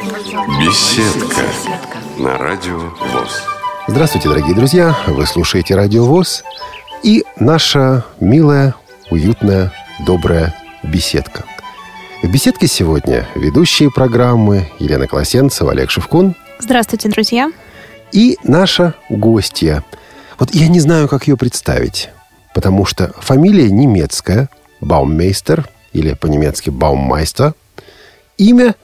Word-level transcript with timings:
Беседка 0.00 1.42
на 2.16 2.38
радио 2.38 2.78
ВОЗ. 2.78 3.42
Здравствуйте, 3.86 4.30
дорогие 4.30 4.54
друзья! 4.54 4.96
Вы 5.06 5.26
слушаете 5.26 5.74
Радио 5.76 6.06
ВОЗ 6.06 6.42
и 7.02 7.22
наша 7.36 8.06
милая, 8.18 8.74
уютная, 9.10 9.74
добрая 10.06 10.54
беседка. 10.82 11.44
В 12.22 12.32
беседке 12.32 12.66
сегодня 12.66 13.28
ведущие 13.34 13.90
программы 13.90 14.70
Елена 14.78 15.06
Колосенцева, 15.06 15.72
Олег 15.72 15.90
Шевкун 15.90 16.34
Здравствуйте, 16.60 17.10
друзья. 17.10 17.52
и 18.10 18.38
наша 18.42 18.94
гостья. 19.10 19.84
Вот 20.38 20.54
я 20.54 20.68
не 20.68 20.80
знаю, 20.80 21.08
как 21.08 21.28
ее 21.28 21.36
представить, 21.36 22.08
потому 22.54 22.86
что 22.86 23.12
фамилия 23.18 23.70
немецкая, 23.70 24.48
Бауммейстер, 24.80 25.68
или 25.92 26.14
по-немецки 26.14 26.70
Бауммайстер. 26.70 27.52
Имя 28.38 28.74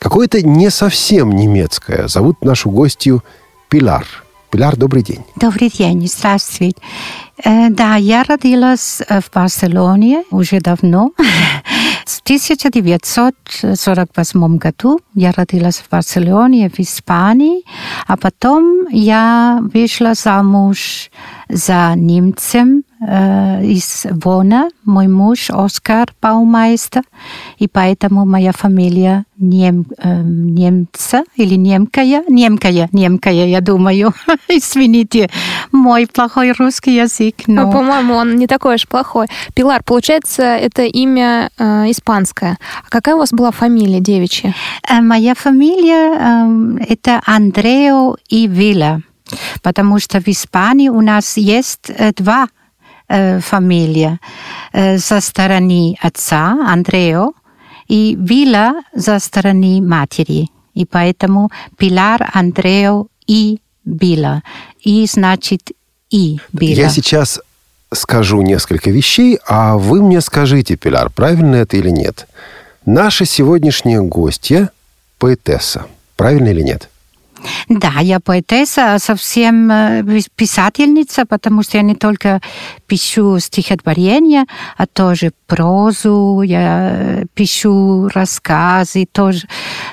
какое-то 0.00 0.42
не 0.42 0.70
совсем 0.70 1.30
немецкое. 1.30 2.08
Зовут 2.08 2.44
нашу 2.44 2.70
гостью 2.70 3.22
Пилар. 3.68 4.04
Пилар, 4.50 4.76
добрый 4.76 5.02
день. 5.04 5.20
Добрый 5.36 5.68
день, 5.68 6.08
здравствуйте. 6.08 6.80
Э, 7.44 7.68
Да, 7.70 7.94
я 7.96 8.24
родилась 8.24 9.00
э, 9.08 9.20
в 9.20 9.30
Барселоне 9.32 10.24
уже 10.32 10.60
давно. 10.60 11.12
В 12.06 12.20
1948 12.22 14.56
году 14.56 15.00
я 15.14 15.30
родилась 15.32 15.76
в 15.76 15.88
Барселоне, 15.88 16.68
в 16.68 16.80
Испании, 16.80 17.62
а 18.08 18.16
потом 18.16 18.88
я 18.90 19.60
вышла 19.72 20.14
замуж 20.14 21.10
за 21.50 21.94
немцем 21.96 22.84
э, 23.00 23.64
из 23.64 24.06
Вона, 24.10 24.68
мой 24.84 25.08
муж 25.08 25.50
Оскар 25.50 26.08
Baumeister, 26.22 27.02
и 27.58 27.68
поэтому 27.68 28.24
моя 28.24 28.52
фамилия 28.52 29.24
нем, 29.36 29.86
э, 29.98 30.22
немца 30.22 31.24
или 31.36 31.54
немкая, 31.54 32.24
немкая, 32.28 32.88
немкая, 32.92 33.46
я 33.46 33.60
думаю. 33.60 34.12
Извините, 34.48 35.30
мой 35.72 36.06
плохой 36.06 36.52
русский 36.52 36.96
язык, 36.96 37.34
Ну, 37.46 37.66
но... 37.66 37.72
По-моему, 37.72 38.14
он 38.14 38.36
не 38.36 38.46
такой 38.46 38.76
уж 38.76 38.86
плохой. 38.86 39.26
Пилар, 39.54 39.82
получается, 39.82 40.42
это 40.42 40.82
имя 40.82 41.50
э, 41.58 41.90
испанское. 41.90 42.58
А 42.84 42.90
какая 42.90 43.14
у 43.16 43.18
вас 43.18 43.32
была 43.32 43.50
фамилия 43.50 44.00
девичья? 44.00 44.54
Э, 44.88 45.00
Моя 45.00 45.34
фамилия 45.34 46.14
эм, 46.14 46.76
это 46.76 47.20
Андрео 47.26 48.16
и 48.28 48.46
Вилла, 48.46 49.02
потому 49.62 49.98
что 49.98 50.20
в 50.20 50.28
Испании 50.28 50.88
у 50.88 51.00
нас 51.00 51.36
есть 51.36 51.90
э, 51.90 52.12
два 52.12 52.48
э, 53.08 53.40
фамилии. 53.40 54.18
Э, 54.72 54.98
со 54.98 55.20
стороны 55.20 55.96
отца 56.00 56.56
Андрео 56.66 57.32
и 57.88 58.16
Вилла 58.18 58.82
за 58.94 59.18
стороны 59.18 59.80
матери. 59.82 60.48
И 60.74 60.84
поэтому 60.84 61.50
Пилар, 61.76 62.30
Андрео 62.32 63.08
и 63.26 63.60
Вилла. 63.84 64.42
И 64.80 65.06
значит 65.06 65.72
и 66.10 66.38
Вилла. 66.52 66.74
Я 66.74 66.88
сейчас 66.88 67.40
скажу 67.92 68.42
несколько 68.42 68.90
вещей, 68.90 69.38
а 69.46 69.76
вы 69.76 70.02
мне 70.02 70.20
скажите, 70.20 70.76
Пиляр, 70.76 71.10
правильно 71.10 71.56
это 71.56 71.76
или 71.76 71.90
нет. 71.90 72.28
Наша 72.86 73.24
сегодняшняя 73.24 74.00
гостья– 74.00 74.70
поэтесса. 75.20 75.86
Правильно 76.16 76.48
или 76.48 76.62
нет? 76.62 76.89
Да, 77.68 78.00
я 78.00 78.20
поэтесса, 78.20 78.94
а 78.94 78.98
совсем 78.98 79.70
э, 79.70 80.20
писательница, 80.36 81.24
потому 81.26 81.62
что 81.62 81.78
я 81.78 81.82
не 81.82 81.94
только 81.94 82.40
пишу 82.86 83.38
стихотворения, 83.38 84.46
а 84.76 84.86
тоже 84.86 85.32
прозу, 85.46 86.42
я 86.42 86.90
э, 86.92 87.24
пишу 87.34 88.08
рассказы, 88.08 89.06
тоже, 89.06 89.46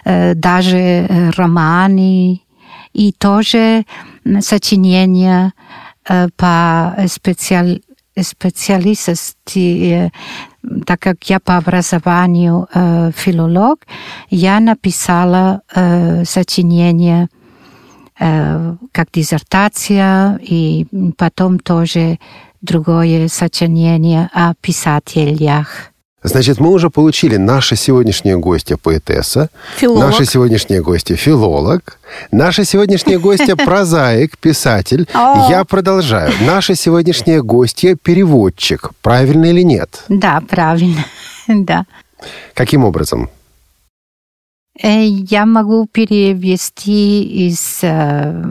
э, 0.06 0.34
даже 0.34 1.32
романы 1.36 2.42
и 2.94 3.12
тоже 3.14 3.86
сочинения 4.40 5.54
по 6.38 6.96
специал, 7.08 7.80
специалистности, 8.24 10.12
так 10.86 11.00
как 11.00 11.24
я 11.30 11.40
по 11.40 11.58
образованию 11.58 12.68
э, 12.74 13.12
филолог, 13.16 13.86
я 14.30 14.60
написала 14.60 15.62
э, 15.74 16.26
сочинение 16.26 17.30
как 18.18 19.08
диссертация 19.14 20.40
и 20.42 20.88
потом 21.18 21.60
тоже 21.60 22.20
другое 22.62 23.28
сочинение 23.28 24.30
о 24.34 24.54
писателях. 24.60 25.92
Значит, 26.24 26.60
мы 26.60 26.72
уже 26.72 26.90
получили 26.90 27.38
наша 27.38 27.76
сегодняшняя 27.76 28.38
гостья 28.38 28.76
поэтесса, 28.76 29.50
Филолог. 29.78 30.04
наша 30.10 30.26
сегодняшняя 30.26 30.82
гостья 30.82 31.16
филолог, 31.16 32.00
наша 32.32 32.66
сегодняшняя 32.66 33.20
гостья 33.20 33.56
прозаик, 33.66 34.38
писатель. 34.38 35.08
Я 35.14 35.64
продолжаю. 35.64 36.34
Наша 36.42 36.76
сегодняшняя 36.76 37.42
гостья 37.42 37.96
переводчик. 37.96 38.92
Правильно 39.02 39.46
или 39.46 39.62
нет? 39.62 40.04
Да, 40.10 40.42
правильно. 40.48 41.06
Да. 41.48 41.86
Каким 42.54 42.84
образом? 42.84 43.30
Э, 44.82 45.06
Я 45.06 45.46
могу 45.46 45.88
перевести 45.88 47.48
из, 47.48 47.80
э, 47.84 48.44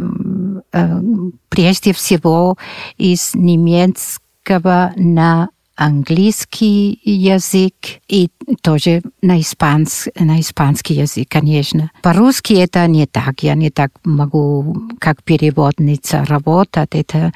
э, 0.73 1.01
прежде 1.49 1.93
всего, 1.93 2.57
из 2.99 3.35
немецкого 3.35 4.93
на 4.97 5.49
английский 5.77 6.99
язык 7.05 7.75
и 8.09 8.31
тоже 8.63 9.03
на, 9.21 9.39
испанс, 9.41 10.09
на 10.19 10.41
испанский 10.41 10.95
язык, 10.95 11.29
конечно. 11.29 11.91
По-русски 12.03 12.55
это 12.55 12.87
не 12.87 13.07
так. 13.07 13.43
Я 13.43 13.55
не 13.55 13.71
так 13.71 13.91
могу, 14.05 14.75
как 14.99 15.23
переводница, 15.23 16.25
работать. 16.25 16.95
Это 16.95 17.33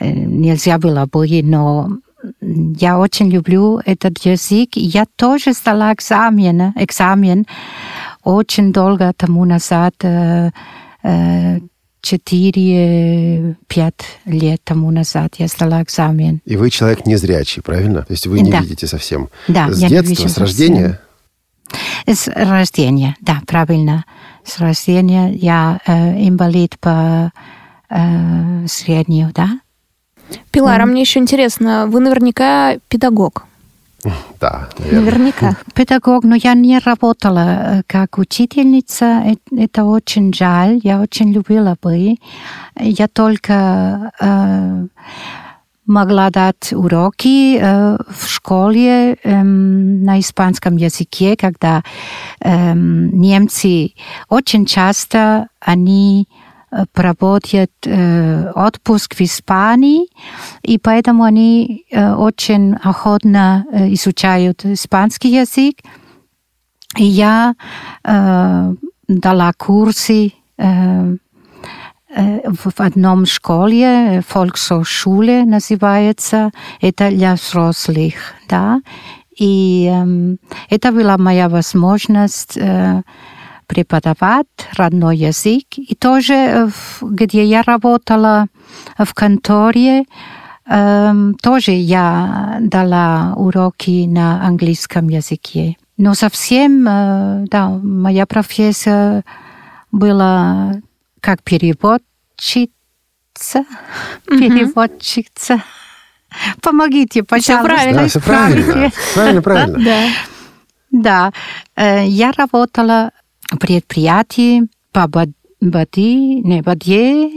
нельзя 0.00 0.76
было 0.76 1.06
бы, 1.10 1.40
но 1.42 1.88
я 2.40 2.98
очень 2.98 3.30
люблю 3.30 3.80
этот 3.84 4.18
язык. 4.24 4.70
Я 4.74 5.04
тоже 5.16 5.52
сдала 5.52 5.92
экзамен, 5.92 6.72
экзамен 6.76 7.46
очень 8.24 8.72
долго 8.72 9.12
тому 9.16 9.44
назад, 9.44 9.94
э, 10.02 10.50
э, 11.02 11.58
4-5 12.02 13.92
лет 14.26 14.60
тому 14.64 14.90
назад 14.90 15.34
я 15.38 15.48
сдала 15.48 15.82
экзамен. 15.82 16.40
И 16.44 16.56
вы 16.56 16.70
человек 16.70 17.06
незрячий, 17.06 17.62
правильно? 17.62 18.02
То 18.02 18.12
есть 18.12 18.26
вы 18.26 18.40
не 18.40 18.50
Да. 18.50 18.60
видите 18.60 18.86
совсем. 18.86 19.28
Да, 19.48 19.70
С 19.72 19.78
я 19.78 19.88
не 19.88 19.94
детства, 19.94 20.10
вижу 20.10 20.28
с 20.28 20.32
совсем. 20.32 20.42
рождения? 20.44 21.00
С 22.06 22.28
рождения, 22.28 23.16
да, 23.20 23.40
правильно. 23.46 24.04
С 24.44 24.58
рождения 24.60 25.32
я 25.32 25.80
э, 25.86 26.26
инвалид 26.28 26.78
по 26.78 27.32
э, 27.90 28.66
среднему, 28.68 29.32
да? 29.34 29.58
Пилар, 30.50 30.80
а 30.80 30.86
мне 30.86 31.00
еще 31.02 31.20
интересно, 31.20 31.86
вы 31.86 32.00
наверняка 32.00 32.76
педагог. 32.88 33.44
Да, 34.40 34.68
наверное. 34.78 35.00
Наверняка. 35.00 35.56
Педагог, 35.74 36.24
но 36.24 36.36
я 36.36 36.54
не 36.54 36.78
работала 36.78 37.78
э, 37.78 37.82
как 37.86 38.18
учительница. 38.18 39.22
Э- 39.24 39.56
Это 39.56 39.84
очень 39.84 40.32
жаль. 40.34 40.78
Я 40.82 41.00
очень 41.00 41.32
любила 41.32 41.76
бы. 41.82 42.16
Я 42.78 43.08
только 43.08 44.12
э, 44.20 44.86
могла 45.86 46.30
дать 46.30 46.72
уроки 46.72 47.58
э, 47.58 47.96
в 48.08 48.28
школе 48.28 49.16
эм, 49.24 50.04
на 50.04 50.20
испанском 50.20 50.76
языке, 50.76 51.36
когда 51.36 51.82
эм, 52.40 53.18
немцы 53.18 53.92
очень 54.28 54.66
часто 54.66 55.48
они 55.60 56.28
э, 56.28 56.45
проводят 56.92 57.70
э, 57.84 58.50
отпуск 58.54 59.14
в 59.14 59.20
Испании, 59.20 60.08
и 60.62 60.78
поэтому 60.78 61.24
они 61.24 61.84
э, 61.90 62.12
очень 62.14 62.74
охотно 62.82 63.64
э, 63.72 63.92
изучают 63.94 64.64
испанский 64.64 65.40
язык. 65.40 65.76
И 66.96 67.04
я 67.04 67.54
э, 68.04 68.74
дала 69.08 69.52
курсы 69.52 70.32
э, 70.58 71.16
э, 72.14 72.50
в 72.50 72.80
одном 72.80 73.26
школе, 73.26 73.84
э, 74.18 74.20
Volkshochschule 74.20 75.44
называется, 75.44 76.50
это 76.80 77.10
для 77.10 77.34
взрослых, 77.34 78.34
да. 78.48 78.80
И 79.36 79.86
эм, 79.92 80.38
это 80.70 80.92
была 80.92 81.18
моя 81.18 81.48
возможность 81.48 82.56
э, 82.56 83.02
преподавать 83.66 84.46
родной 84.76 85.16
язык. 85.16 85.64
И 85.76 85.94
тоже, 85.94 86.34
э, 86.34 86.68
где 87.00 87.44
я 87.44 87.62
работала 87.62 88.46
в 88.98 89.12
конторе, 89.14 90.04
эм, 90.66 91.34
тоже 91.34 91.72
я 91.72 92.58
дала 92.60 93.34
уроки 93.36 94.06
на 94.06 94.46
английском 94.46 95.08
языке. 95.08 95.76
Но 95.96 96.14
совсем, 96.14 96.86
э, 96.86 97.44
да, 97.48 97.68
моя 97.68 98.26
профессия 98.26 99.24
была 99.92 100.74
как 101.20 101.42
переводчица, 101.42 102.70
переводчица. 104.26 105.62
Помогите, 106.60 107.22
пожалуйста. 107.22 107.64
правильно. 107.64 108.02
Да, 108.02 108.08
все 108.08 108.20
правильно. 108.20 108.90
Правильно, 109.14 109.42
правильно. 109.42 109.78
Да. 109.84 110.08
Да, 110.92 111.32
э, 111.74 112.06
я 112.06 112.32
работала 112.32 113.10
предприятий 113.60 114.62
по 114.92 115.08
воде, 115.60 116.40
не 116.40 116.62
воде, 116.62 117.30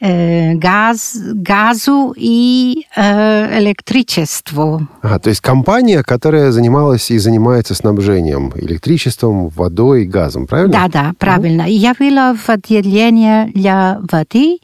э, 0.00 0.54
газ, 0.54 1.16
газу 1.34 2.14
и 2.16 2.84
э, 2.94 3.60
электричеству. 3.60 4.86
Ага, 5.02 5.18
то 5.18 5.30
есть 5.30 5.40
компания, 5.40 6.02
которая 6.02 6.50
занималась 6.52 7.10
и 7.10 7.18
занимается 7.18 7.74
снабжением 7.74 8.52
электричеством, 8.56 9.48
водой, 9.48 10.04
газом, 10.04 10.46
правильно? 10.46 10.72
Да, 10.72 10.88
да, 10.88 11.12
правильно. 11.18 11.62
И 11.62 11.72
я 11.72 11.94
была 11.98 12.34
в 12.34 12.48
отделении 12.48 13.50
для 13.52 14.00
воды, 14.10 14.58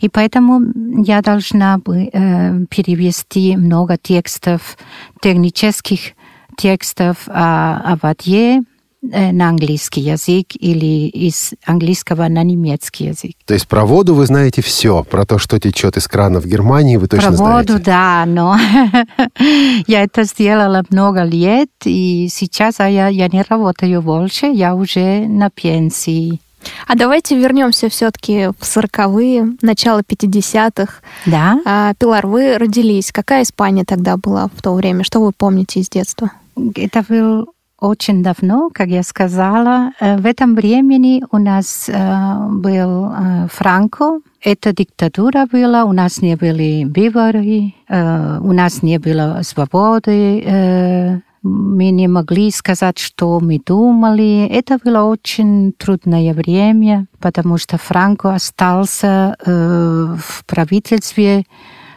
и 0.00 0.08
поэтому 0.08 0.60
я 1.04 1.22
должна 1.22 1.78
э, 1.86 2.64
перевести 2.68 3.56
много 3.56 3.96
текстов, 3.96 4.76
технических 5.20 6.12
текстов 6.56 7.16
о, 7.28 7.92
о 7.92 7.96
воде, 8.02 8.62
на 9.02 9.48
английский 9.48 10.02
язык 10.02 10.48
или 10.58 11.08
из 11.08 11.52
английского 11.64 12.28
на 12.28 12.42
немецкий 12.42 13.06
язык. 13.06 13.32
То 13.46 13.54
есть 13.54 13.66
про 13.66 13.86
воду 13.86 14.14
вы 14.14 14.26
знаете 14.26 14.62
все, 14.62 15.04
про 15.04 15.24
то, 15.24 15.38
что 15.38 15.58
течет 15.58 15.96
из 15.96 16.06
крана 16.06 16.40
в 16.40 16.46
Германии, 16.46 16.96
вы 16.96 17.08
точно 17.08 17.28
про 17.28 17.36
знаете? 17.36 17.66
Про 17.66 17.72
воду, 17.74 17.84
да, 17.84 18.24
но 18.26 18.58
я 19.86 20.02
это 20.02 20.24
сделала 20.24 20.84
много 20.90 21.22
лет, 21.22 21.70
и 21.84 22.28
сейчас 22.30 22.78
я, 22.78 23.08
я 23.08 23.28
не 23.28 23.42
работаю 23.42 24.02
больше, 24.02 24.46
я 24.46 24.74
уже 24.74 25.26
на 25.26 25.50
пенсии. 25.50 26.40
А 26.86 26.94
давайте 26.94 27.38
вернемся 27.38 27.88
все-таки 27.88 28.48
в 28.58 28.64
сороковые, 28.64 29.56
начало 29.62 30.00
50-х. 30.00 30.94
Да. 31.26 31.60
А, 31.64 31.94
Пилар, 31.94 32.26
вы 32.26 32.58
родились. 32.58 33.12
Какая 33.12 33.44
Испания 33.44 33.84
тогда 33.84 34.16
была 34.16 34.48
в 34.54 34.62
то 34.62 34.74
время? 34.74 35.04
Что 35.04 35.20
вы 35.20 35.32
помните 35.32 35.80
из 35.80 35.88
детства? 35.88 36.30
Это 36.74 37.04
был 37.08 37.48
очень 37.80 38.22
давно, 38.22 38.70
как 38.72 38.88
я 38.88 39.02
сказала. 39.02 39.92
Э, 40.00 40.16
в 40.18 40.26
этом 40.26 40.54
времени 40.54 41.22
у 41.30 41.38
нас 41.38 41.88
э, 41.88 42.48
был 42.50 43.06
э, 43.06 43.48
Франко. 43.50 44.20
Это 44.42 44.72
диктатура 44.72 45.46
была, 45.50 45.84
у 45.84 45.92
нас 45.92 46.22
не 46.22 46.36
были 46.36 46.84
выборы, 46.84 47.74
у 47.90 48.52
нас 48.52 48.82
не 48.82 48.98
было 48.98 49.40
свободы, 49.42 51.22
мы 51.42 51.90
не 51.90 52.08
могли 52.08 52.50
сказать, 52.50 52.98
что 52.98 53.38
мы 53.40 53.60
думали. 53.66 54.48
Это 54.50 54.78
было 54.82 55.02
очень 55.02 55.72
трудное 55.72 56.32
время, 56.32 57.06
потому 57.18 57.58
что 57.58 57.76
Франко 57.76 58.32
остался 58.34 59.36
в 59.44 60.44
правительстве 60.46 61.44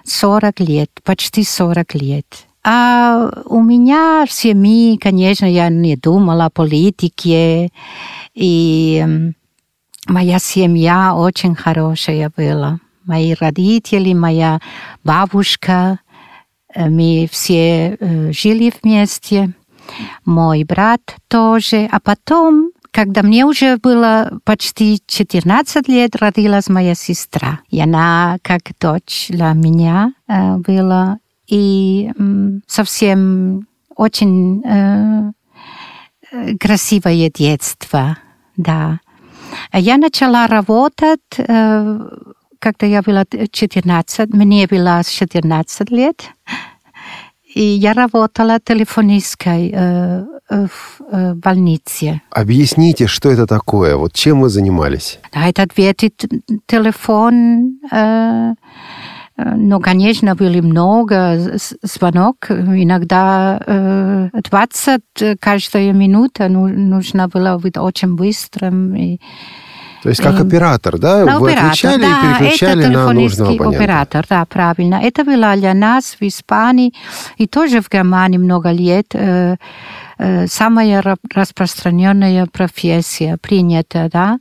40 0.04 0.60
лет, 0.60 0.90
почти 1.06 1.46
40 1.46 1.96
лет. 1.96 2.26
А 2.66 3.30
у 3.46 3.62
меня 3.62 4.26
в 4.26 4.32
семье, 4.32 4.98
конечно, 4.98 5.46
я 5.46 5.70
не 5.70 5.98
думала 5.98 6.46
о 6.46 6.50
политике. 6.50 7.70
И 8.34 9.06
моя 10.08 10.40
семья 10.40 11.14
очень 11.14 11.56
хорошая 11.56 12.32
была. 12.36 12.80
Мои 13.04 13.34
родители, 13.34 14.14
моя 14.14 14.62
бабушка, 15.04 16.00
мы 16.74 17.28
все 17.30 17.98
жили 18.32 18.72
вместе. 18.82 19.54
Мой 20.24 20.64
брат 20.64 21.02
тоже. 21.28 21.90
А 21.92 22.00
потом, 22.00 22.72
когда 22.92 23.24
мне 23.24 23.46
уже 23.46 23.76
было 23.76 24.40
почти 24.46 25.02
14 25.06 25.90
лет, 25.90 26.16
родилась 26.16 26.70
моя 26.70 26.96
сестра. 26.96 27.60
И 27.70 27.82
она, 27.82 28.38
как 28.42 28.62
дочь 28.80 29.26
для 29.28 29.52
меня, 29.52 30.14
была 30.28 31.18
и 31.48 32.12
совсем 32.68 33.68
очень 33.96 34.64
э, 34.66 35.32
красивое 36.60 37.30
детство, 37.30 38.18
да. 38.58 39.00
Я 39.72 39.98
начала 39.98 40.48
работать, 40.48 41.20
э, 41.38 42.00
когда 42.60 42.88
я 42.88 43.02
была 43.02 43.26
14, 43.52 44.34
мне 44.34 44.68
было 44.68 45.02
14 45.04 45.92
лет, 45.92 46.24
и 47.54 47.64
я 47.64 47.94
работала 47.94 48.60
телефонисткой 48.60 49.72
э, 49.74 50.26
в 50.50 51.02
э, 51.12 51.34
больнице. 51.36 52.22
Объясните, 52.32 53.08
что 53.08 53.30
это 53.30 53.46
такое? 53.46 53.96
Вот 53.96 54.14
чем 54.14 54.42
вы 54.42 54.50
занимались? 54.50 55.20
Да, 55.34 55.48
это 55.48 55.64
ответить 55.64 56.26
телефон, 56.66 57.80
э, 57.92 58.54
но, 59.38 59.80
конечно, 59.80 60.36
были 60.36 60.60
много 60.60 61.58
звонок, 61.82 62.52
иногда 62.52 64.30
20 64.32 65.02
каждая 65.40 65.92
минута 65.92 66.50
нужно 66.50 67.28
было 67.28 67.58
быть 67.58 67.78
очень 67.78 68.16
быстрым. 68.16 68.96
И, 68.96 69.20
то 70.04 70.10
есть 70.10 70.22
как 70.22 70.40
оператор, 70.40 71.00
да? 71.00 71.24
Да, 71.24 71.40
Вы 71.40 71.52
оператор, 71.52 71.70
отвечали 71.70 72.02
да, 72.02 72.08
и 72.08 72.40
переключали 72.40 72.84
это 72.84 72.92
на 72.92 73.14
нужного 73.14 73.54
абонента. 73.54 73.78
оператор, 73.78 74.26
да, 74.30 74.46
правильно. 74.46 74.96
Это 75.02 75.24
было 75.24 75.56
для 75.56 75.74
нас 75.74 76.18
в 76.20 76.22
Испании 76.22 76.94
и 77.38 77.48
тоже 77.48 77.82
в 77.82 77.90
Германии 77.90 78.38
много 78.38 78.72
лет 78.72 79.08
э, 79.14 79.56
э, 80.18 80.48
самая 80.48 81.02
распространенная 81.34 82.46
профессия, 82.48 83.38
принята, 83.42 84.10
да? 84.12 84.40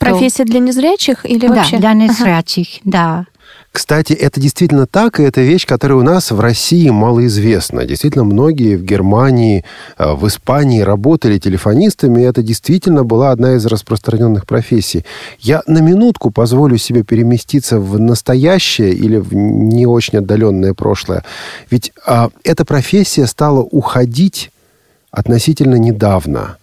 Профессия 0.00 0.44
для 0.44 0.60
незрячих 0.60 1.26
или 1.26 1.46
да, 1.46 1.54
вообще? 1.54 1.76
для 1.76 1.92
незрячих, 1.92 2.80
ага. 2.80 2.90
да. 2.90 3.26
Кстати, 3.72 4.12
это 4.12 4.38
действительно 4.38 4.86
так, 4.86 5.18
и 5.18 5.22
это 5.22 5.40
вещь, 5.40 5.66
которая 5.66 5.96
у 5.96 6.02
нас 6.02 6.30
в 6.30 6.38
России 6.38 6.90
малоизвестна. 6.90 7.86
Действительно, 7.86 8.22
многие 8.22 8.76
в 8.76 8.84
Германии, 8.84 9.64
э, 9.96 10.12
в 10.12 10.28
Испании 10.28 10.82
работали 10.82 11.38
телефонистами, 11.38 12.20
и 12.20 12.24
это 12.24 12.42
действительно 12.42 13.02
была 13.02 13.30
одна 13.30 13.54
из 13.54 13.64
распространенных 13.64 14.46
профессий. 14.46 15.06
Я 15.40 15.62
на 15.66 15.78
минутку 15.78 16.30
позволю 16.30 16.76
себе 16.76 17.02
переместиться 17.02 17.80
в 17.80 17.98
настоящее 17.98 18.92
или 18.92 19.16
в 19.16 19.34
не 19.34 19.86
очень 19.86 20.18
отдаленное 20.18 20.74
прошлое. 20.74 21.24
Ведь 21.70 21.92
а, 22.06 22.28
эта 22.44 22.66
профессия 22.66 23.26
стала 23.26 23.60
уходить 23.60 24.50
относительно 25.10 25.76
недавно. 25.76 26.58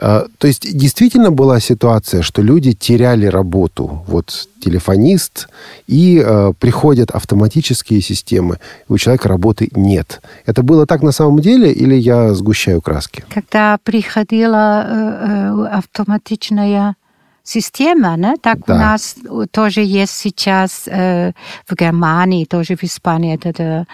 А, 0.00 0.26
то 0.38 0.46
есть 0.46 0.76
действительно 0.76 1.30
была 1.30 1.60
ситуация, 1.60 2.22
что 2.22 2.42
люди 2.42 2.72
теряли 2.72 3.26
работу. 3.26 4.04
Вот 4.06 4.48
телефонист, 4.60 5.48
и 5.86 6.22
э, 6.24 6.52
приходят 6.58 7.10
автоматические 7.10 8.00
системы, 8.00 8.58
и 8.88 8.92
у 8.92 8.98
человека 8.98 9.28
работы 9.28 9.68
нет. 9.76 10.22
Это 10.46 10.62
было 10.62 10.86
так 10.86 11.02
на 11.02 11.12
самом 11.12 11.40
деле, 11.40 11.70
или 11.70 11.94
я 11.94 12.32
сгущаю 12.32 12.80
краски? 12.80 13.24
Когда 13.28 13.78
приходила 13.84 14.86
э, 14.86 15.66
автоматичная 15.70 16.96
система, 17.42 18.16
né? 18.16 18.36
так 18.40 18.58
да. 18.66 18.74
у 18.74 18.78
нас 18.78 19.16
тоже 19.50 19.82
есть 19.82 20.16
сейчас 20.16 20.88
э, 20.88 21.32
в 21.68 21.76
Германии, 21.76 22.46
тоже 22.46 22.74
в 22.74 22.82
Испании, 22.84 23.38
это 23.42 23.86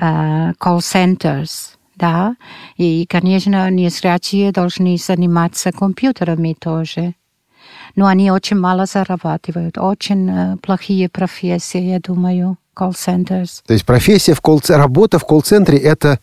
э, 0.00 0.52
call 0.60 0.78
centers 0.78 1.74
да, 1.96 2.36
и, 2.76 3.06
конечно, 3.06 3.70
незрячие 3.70 4.52
должны 4.52 4.96
заниматься 4.96 5.72
компьютерами 5.72 6.56
тоже. 6.58 7.14
Но 7.96 8.06
они 8.06 8.30
очень 8.30 8.58
мало 8.58 8.86
зарабатывают, 8.86 9.78
очень 9.78 10.28
э, 10.28 10.56
плохие 10.56 11.08
профессии, 11.08 11.80
я 11.80 12.00
думаю, 12.00 12.58
колл-центрс. 12.74 13.62
То 13.66 13.72
есть 13.72 13.86
профессия 13.86 14.34
в 14.34 14.40
колл 14.40 14.60
работа 14.68 15.18
в 15.18 15.24
колл-центре 15.24 15.78
это 15.78 16.18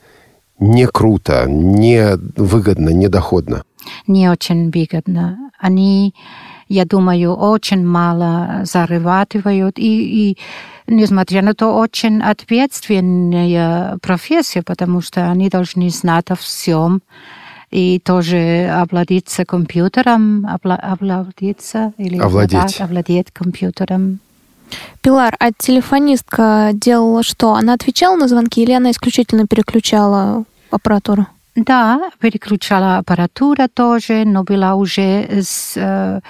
не 0.60 0.86
круто, 0.86 1.46
не 1.48 2.16
выгодно, 2.36 2.90
не 2.90 3.08
доходно? 3.08 3.64
Не 4.06 4.30
очень 4.30 4.70
выгодно. 4.70 5.52
Они, 5.58 6.14
я 6.72 6.86
думаю, 6.86 7.36
очень 7.36 7.86
мало 7.86 8.62
зарабатывают 8.64 9.78
и, 9.78 10.32
и 10.32 10.38
несмотря 10.88 11.42
на 11.42 11.54
то, 11.54 11.76
очень 11.76 12.22
ответственная 12.22 13.98
профессия, 13.98 14.64
потому 14.64 15.02
что 15.02 15.30
они 15.30 15.50
должны 15.50 15.90
знать 15.90 16.32
о 16.32 16.36
всем 16.36 17.02
и 17.72 18.00
тоже 18.00 18.70
овладеться 18.70 19.44
компьютером, 19.46 20.48
овладеться 20.64 21.94
или 21.98 22.18
овладеть. 22.18 22.78
Да, 22.78 22.86
овладеть 22.86 23.32
компьютером. 23.32 24.20
Пилар, 25.02 25.36
а 25.40 25.52
телефонистка 25.52 26.72
делала 26.74 27.24
что? 27.24 27.54
Она 27.54 27.74
отвечала 27.74 28.16
на 28.16 28.30
звонки 28.30 28.64
или 28.64 28.72
она 28.72 28.92
исключительно 28.92 29.46
переключала 29.46 30.46
аппаратуру? 30.70 31.28
Да, 31.56 32.12
переключала 32.20 32.98
аппаратуру 33.00 33.68
тоже, 33.68 34.24
но 34.26 34.44
была 34.44 34.76
уже 34.76 35.28
с, 35.42 35.74
э, 35.76 36.22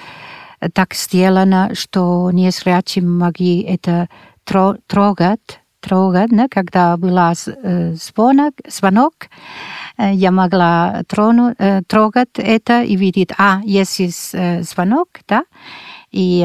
так 0.74 0.94
сделана, 0.94 1.70
что 1.74 2.30
незрячие 2.32 3.04
могли 3.04 3.60
это 3.62 4.08
трогать, 5.80 6.30
да, 6.30 6.46
когда 6.48 6.96
была 6.96 7.32
звонок, 7.34 8.54
звонок, 8.68 9.14
я 9.98 10.30
могла 10.30 11.02
трону, 11.08 11.54
трогать 11.88 12.30
это 12.36 12.82
и 12.82 12.96
видеть, 12.96 13.30
а, 13.36 13.60
есть 13.64 14.00
звонок, 14.62 15.08
да, 15.28 15.44
и 16.12 16.40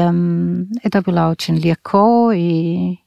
это 0.82 1.02
было 1.02 1.30
очень 1.30 1.56
легко, 1.56 2.32
и 2.32 2.98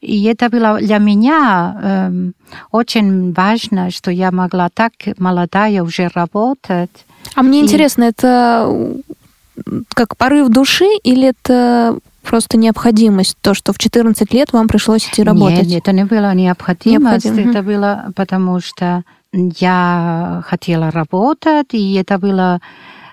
И 0.00 0.24
это 0.24 0.48
было 0.50 0.78
для 0.80 0.98
меня 0.98 1.76
эм, 1.80 2.34
очень 2.72 3.32
важно, 3.32 3.90
что 3.90 4.10
я 4.10 4.32
могла 4.32 4.68
так 4.68 4.92
молодая 5.18 5.82
уже 5.84 6.08
работать. 6.14 7.06
А 7.36 7.42
мне 7.42 7.60
И- 7.60 7.62
интересно, 7.62 8.04
это 8.04 8.66
как 9.94 10.16
порыв 10.16 10.48
души 10.48 10.86
или 11.02 11.28
это 11.28 11.98
просто 12.22 12.56
необходимость, 12.56 13.36
то, 13.40 13.54
что 13.54 13.72
в 13.72 13.78
14 13.78 14.32
лет 14.32 14.52
вам 14.52 14.68
пришлось 14.68 15.06
идти 15.06 15.22
работать? 15.22 15.66
Нет, 15.66 15.82
это 15.82 15.92
не 15.92 16.04
было 16.04 16.32
необходимость, 16.34 17.24
Необходимо, 17.24 17.50
это 17.50 17.62
было 17.62 18.12
потому 18.14 18.60
что 18.60 19.02
я 19.32 20.42
хотела 20.46 20.90
работать, 20.90 21.68
и 21.72 21.94
это 21.94 22.18
было 22.18 22.60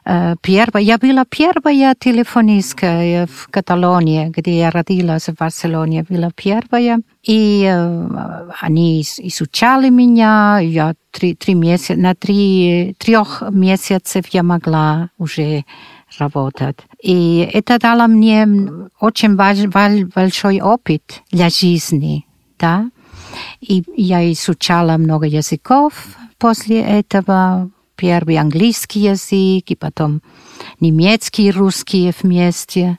э, 0.05 0.35
первое. 0.41 0.81
Я 0.81 0.97
была 0.97 1.23
первая 1.25 1.95
телефонистка 1.97 3.27
в 3.31 3.49
Каталонии, 3.49 4.29
где 4.35 4.57
я 4.59 4.71
родилась 4.71 5.27
в 5.27 5.35
Барселоне, 5.35 6.05
была 6.07 6.29
первая. 6.35 6.99
И 7.23 7.63
э, 7.65 8.49
они 8.61 9.01
изучали 9.01 9.89
меня, 9.89 10.59
я 10.59 10.93
три, 11.11 11.35
три 11.35 11.53
месяца, 11.53 11.95
на 11.95 12.15
три, 12.15 12.95
трех 12.97 13.43
месяцев 13.49 14.25
я 14.31 14.43
могла 14.43 15.09
уже 15.17 15.63
работать. 16.17 16.77
И 17.01 17.49
это 17.53 17.79
дало 17.79 18.07
мне 18.07 18.47
очень 18.99 19.35
большой 19.35 20.61
опыт 20.61 21.21
для 21.31 21.49
жизни, 21.49 22.25
да. 22.57 22.89
И 23.61 23.83
я 23.95 24.31
изучала 24.31 24.97
много 24.97 25.25
языков 25.25 25.93
после 26.37 26.81
этого. 26.81 27.69
Первый 27.95 28.37
английский 28.37 29.01
язык, 29.01 29.71
и 29.71 29.75
потом 29.75 30.21
немецкий 30.79 31.51
русский 31.51 32.13
вместе, 32.21 32.97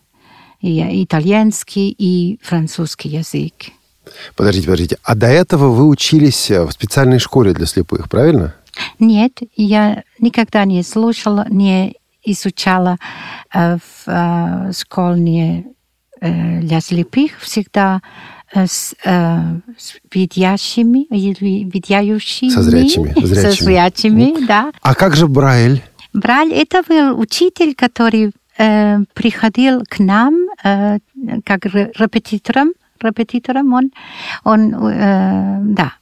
и 0.60 1.04
итальянский 1.04 1.88
и 1.88 2.38
французский 2.42 3.08
язык. 3.08 3.72
Подождите, 4.36 4.66
подождите. 4.66 4.98
А 5.02 5.14
до 5.14 5.26
этого 5.26 5.70
вы 5.70 5.88
учились 5.88 6.50
э, 6.50 6.64
в 6.64 6.72
специальной 6.72 7.18
школе 7.18 7.54
для 7.54 7.66
слепых, 7.66 8.08
правильно? 8.08 8.54
Нет, 8.98 9.40
я 9.56 10.02
никогда 10.18 10.64
не 10.64 10.82
слушала, 10.82 11.46
не 11.48 11.96
изучала 12.24 12.96
э, 13.54 13.76
в 13.76 14.08
э, 14.08 14.72
школе 14.72 15.64
э, 16.20 16.60
для 16.60 16.80
слепых, 16.80 17.38
всегда 17.40 18.00
с, 18.52 18.94
э, 19.04 19.38
с 19.78 19.94
видящими, 20.12 21.06
видяющими. 21.10 22.50
Со 22.50 22.62
зрячими, 22.62 23.12
Со 23.20 23.26
зрячими. 23.26 23.64
зрячими, 23.64 24.46
да. 24.46 24.72
А 24.82 24.94
как 24.94 25.16
же 25.16 25.26
Брайль? 25.28 25.82
Браль 26.12 26.52
это 26.52 26.82
был 26.88 27.18
учитель, 27.20 27.74
который 27.74 28.32
э, 28.58 28.98
приходил 29.14 29.84
к 29.88 30.00
нам 30.00 30.34
э, 30.64 30.98
как 31.44 31.64
ре- 31.66 31.92
репетитором, 31.96 32.72
репетитором 33.00 33.72
он, 33.72 33.90
он 34.44 34.74
э, 34.74 35.58
да, 35.62 35.92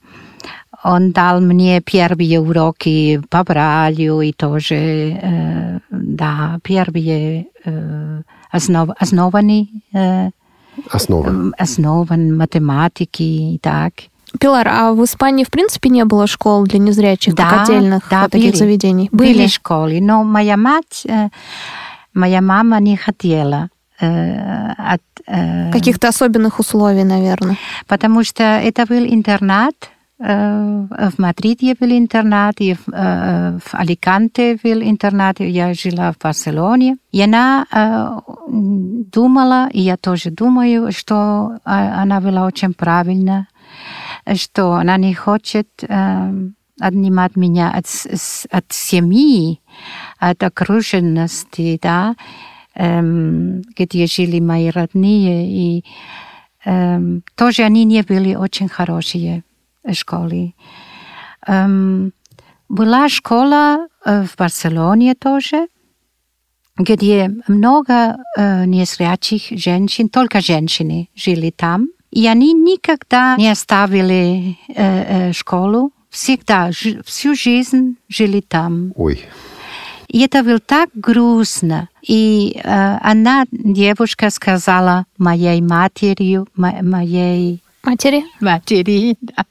он 0.85 1.11
дал 1.13 1.41
мне 1.41 1.81
первые 1.81 2.41
уроки 2.41 3.21
по 3.31 3.43
Бралю 3.45 4.21
и 4.21 4.33
тоже, 4.33 4.75
э, 4.75 5.79
да, 5.91 6.59
первые 6.63 7.47
э, 7.65 8.23
основ, 8.51 8.91
основаны, 8.99 9.69
э, 9.93 10.31
Основа. 10.91 11.53
основан 11.59 12.37
математики 12.37 13.23
и 13.55 13.59
так. 13.59 13.93
Пилар, 14.39 14.69
а 14.69 14.93
в 14.93 15.03
Испании 15.05 15.43
в 15.45 15.49
принципе 15.51 15.89
не 15.91 16.05
было 16.05 16.27
школ 16.27 16.65
для 16.65 16.79
незрячих, 16.79 17.35
как 17.35 17.63
отдельных 17.63 18.07
да, 18.11 18.23
вот 18.23 18.31
таких 18.31 18.51
были. 18.51 18.57
заведений? 18.59 19.09
Были 19.11 19.47
школы, 19.49 19.99
но 20.01 20.23
моя 20.23 20.57
мать, 20.57 21.05
э, 21.09 21.29
моя 22.15 22.41
мама 22.41 22.79
не 22.81 22.97
хотела. 22.97 23.69
э, 24.01 24.73
от, 24.77 25.01
э, 25.27 25.73
Каких-то 25.73 26.09
особенных 26.09 26.61
условий, 26.61 27.03
наверное. 27.05 27.57
Потому 27.89 28.23
что 28.23 28.45
это 28.45 28.87
был 28.87 29.05
интернат. 29.05 29.75
Э, 30.19 31.11
В 31.11 31.19
Мадриде 31.19 31.75
был 31.79 31.91
интернат, 31.91 32.61
и 32.61 32.75
в, 32.75 32.89
э, 32.93 33.59
в 33.59 33.75
Аликанте 33.75 34.59
был 34.63 34.83
интернат. 34.83 35.41
Я 35.41 35.75
жила 35.75 36.13
в 36.13 36.19
Барселоне. 36.19 36.97
И 37.13 37.23
она 37.23 37.67
э, 37.71 38.21
думала, 38.49 39.69
и 39.73 39.81
я 39.81 39.97
тоже 39.97 40.31
думаю, 40.31 40.93
что 40.93 41.59
она 41.65 42.21
была 42.21 42.47
очень 42.47 42.75
правильна, 42.75 43.49
что 44.35 44.75
она 44.75 44.97
не 44.97 45.15
хочет 45.15 45.69
отнимать 46.81 47.37
меня 47.37 47.71
от, 47.71 47.87
от 48.51 48.65
семьи, 48.71 49.61
от 50.19 50.43
окруженности, 50.43 51.79
да, 51.83 52.15
эм, 52.75 53.63
где 53.77 54.07
жили 54.07 54.41
мои 54.41 54.71
родные. 54.71 55.49
И 55.49 55.85
эм, 56.65 57.23
тоже 57.35 57.63
они 57.63 57.85
не 57.85 58.03
были 58.03 58.35
очень 58.35 58.69
хорошие 58.69 59.43
школы. 59.92 60.54
Эм, 61.48 62.14
была 62.70 63.10
школа 63.10 63.88
э, 64.06 64.24
в 64.24 64.36
Барселоне 64.38 65.16
тоже, 65.16 65.68
где 66.78 67.30
много 67.48 68.18
э, 68.38 68.66
незрячих 68.66 69.44
женщин, 69.52 70.10
только 70.10 70.42
женщины 70.42 71.10
жили 71.16 71.52
там. 71.52 71.90
И 72.12 72.28
они 72.28 72.54
никогда 72.54 73.36
не 73.38 73.50
оставили 73.50 74.58
э, 74.68 74.74
э, 75.30 75.34
школу, 75.34 75.92
всегда, 76.10 76.72
жи- 76.72 77.02
всю 77.06 77.36
жизнь 77.36 77.98
жили 78.08 78.42
там. 78.42 78.94
Ой. 78.96 79.22
И 80.08 80.20
это 80.20 80.44
было 80.44 80.60
так 80.60 80.90
грустно. 80.94 81.90
И 82.04 82.60
э, 82.64 82.98
она, 83.02 83.46
девушка, 83.52 84.30
сказала 84.30 85.06
моей 85.18 85.60
матери, 85.62 86.40
мо- 86.56 86.84
моей 86.84 87.64
Матери? 87.83 88.25
матери, 88.41 89.17
да, 89.21 89.45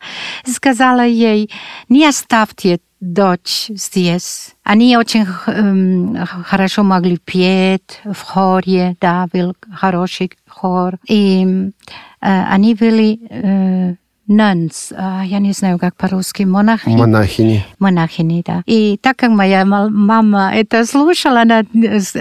сказала 0.45 1.05
ей, 1.05 1.49
не 1.89 2.05
оставьте 2.05 2.79
дочь 2.99 3.67
здесь. 3.69 4.55
Они 4.63 4.97
очень 4.97 5.25
эм, 5.47 6.25
хорошо 6.25 6.83
могли 6.83 7.17
петь 7.17 8.01
в 8.03 8.21
хоре, 8.21 8.95
да, 8.99 9.27
был 9.31 9.55
хороший 9.71 10.31
хор. 10.47 10.97
И 11.07 11.45
э, 11.45 12.43
они 12.49 12.75
были 12.75 13.19
э, 13.29 13.95
nuns, 14.27 14.91
а, 14.95 15.23
я 15.25 15.39
не 15.39 15.53
знаю, 15.53 15.79
как 15.79 15.95
по-русски, 15.95 16.43
монахи. 16.43 16.89
Монахини. 16.89 17.65
монахини, 17.79 18.43
да. 18.45 18.61
И 18.65 18.97
так 19.01 19.17
как 19.17 19.29
моя 19.31 19.65
мама 19.65 20.51
это 20.53 20.85
слушала, 20.85 21.41
она, 21.41 21.63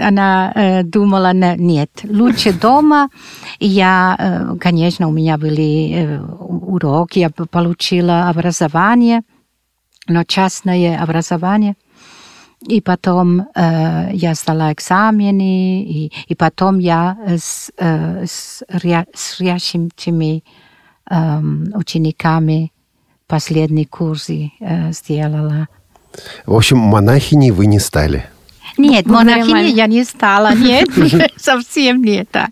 она 0.01 0.51
э, 0.55 0.83
думала, 0.83 1.33
«Не- 1.33 1.57
нет, 1.57 1.89
лучше 2.03 2.53
дома. 2.53 3.09
И 3.59 3.67
я, 3.67 4.15
э, 4.19 4.57
конечно, 4.59 5.07
у 5.07 5.11
меня 5.11 5.37
были 5.37 5.93
э, 5.93 6.19
уроки, 6.19 7.19
я 7.19 7.29
получила 7.29 8.29
образование, 8.29 9.21
но 10.07 10.23
частное 10.23 11.01
образование. 11.03 11.75
И 12.67 12.81
потом 12.81 13.41
э, 13.53 14.09
я 14.13 14.33
сдала 14.33 14.71
экзамены, 14.73 15.83
и, 15.83 16.11
и 16.27 16.35
потом 16.35 16.79
я 16.79 17.17
с, 17.27 17.71
э, 17.77 18.25
с, 18.25 18.63
ря- 18.71 19.05
с 19.13 19.39
рящими 19.39 20.43
эм, 21.09 21.71
учениками 21.75 22.71
последний 23.27 23.85
курс 23.85 24.29
э, 24.29 24.49
сделала. 24.91 25.67
В 26.45 26.55
общем, 26.55 26.77
монахиней 26.77 27.51
вы 27.51 27.65
не 27.65 27.79
стали. 27.79 28.25
Нет, 28.77 29.05
монахиней 29.05 29.51
маме. 29.51 29.69
я 29.69 29.87
не 29.87 30.03
стала, 30.03 30.53
нет, 30.53 30.89
совсем 31.37 32.03
не 32.03 32.25
так. 32.25 32.49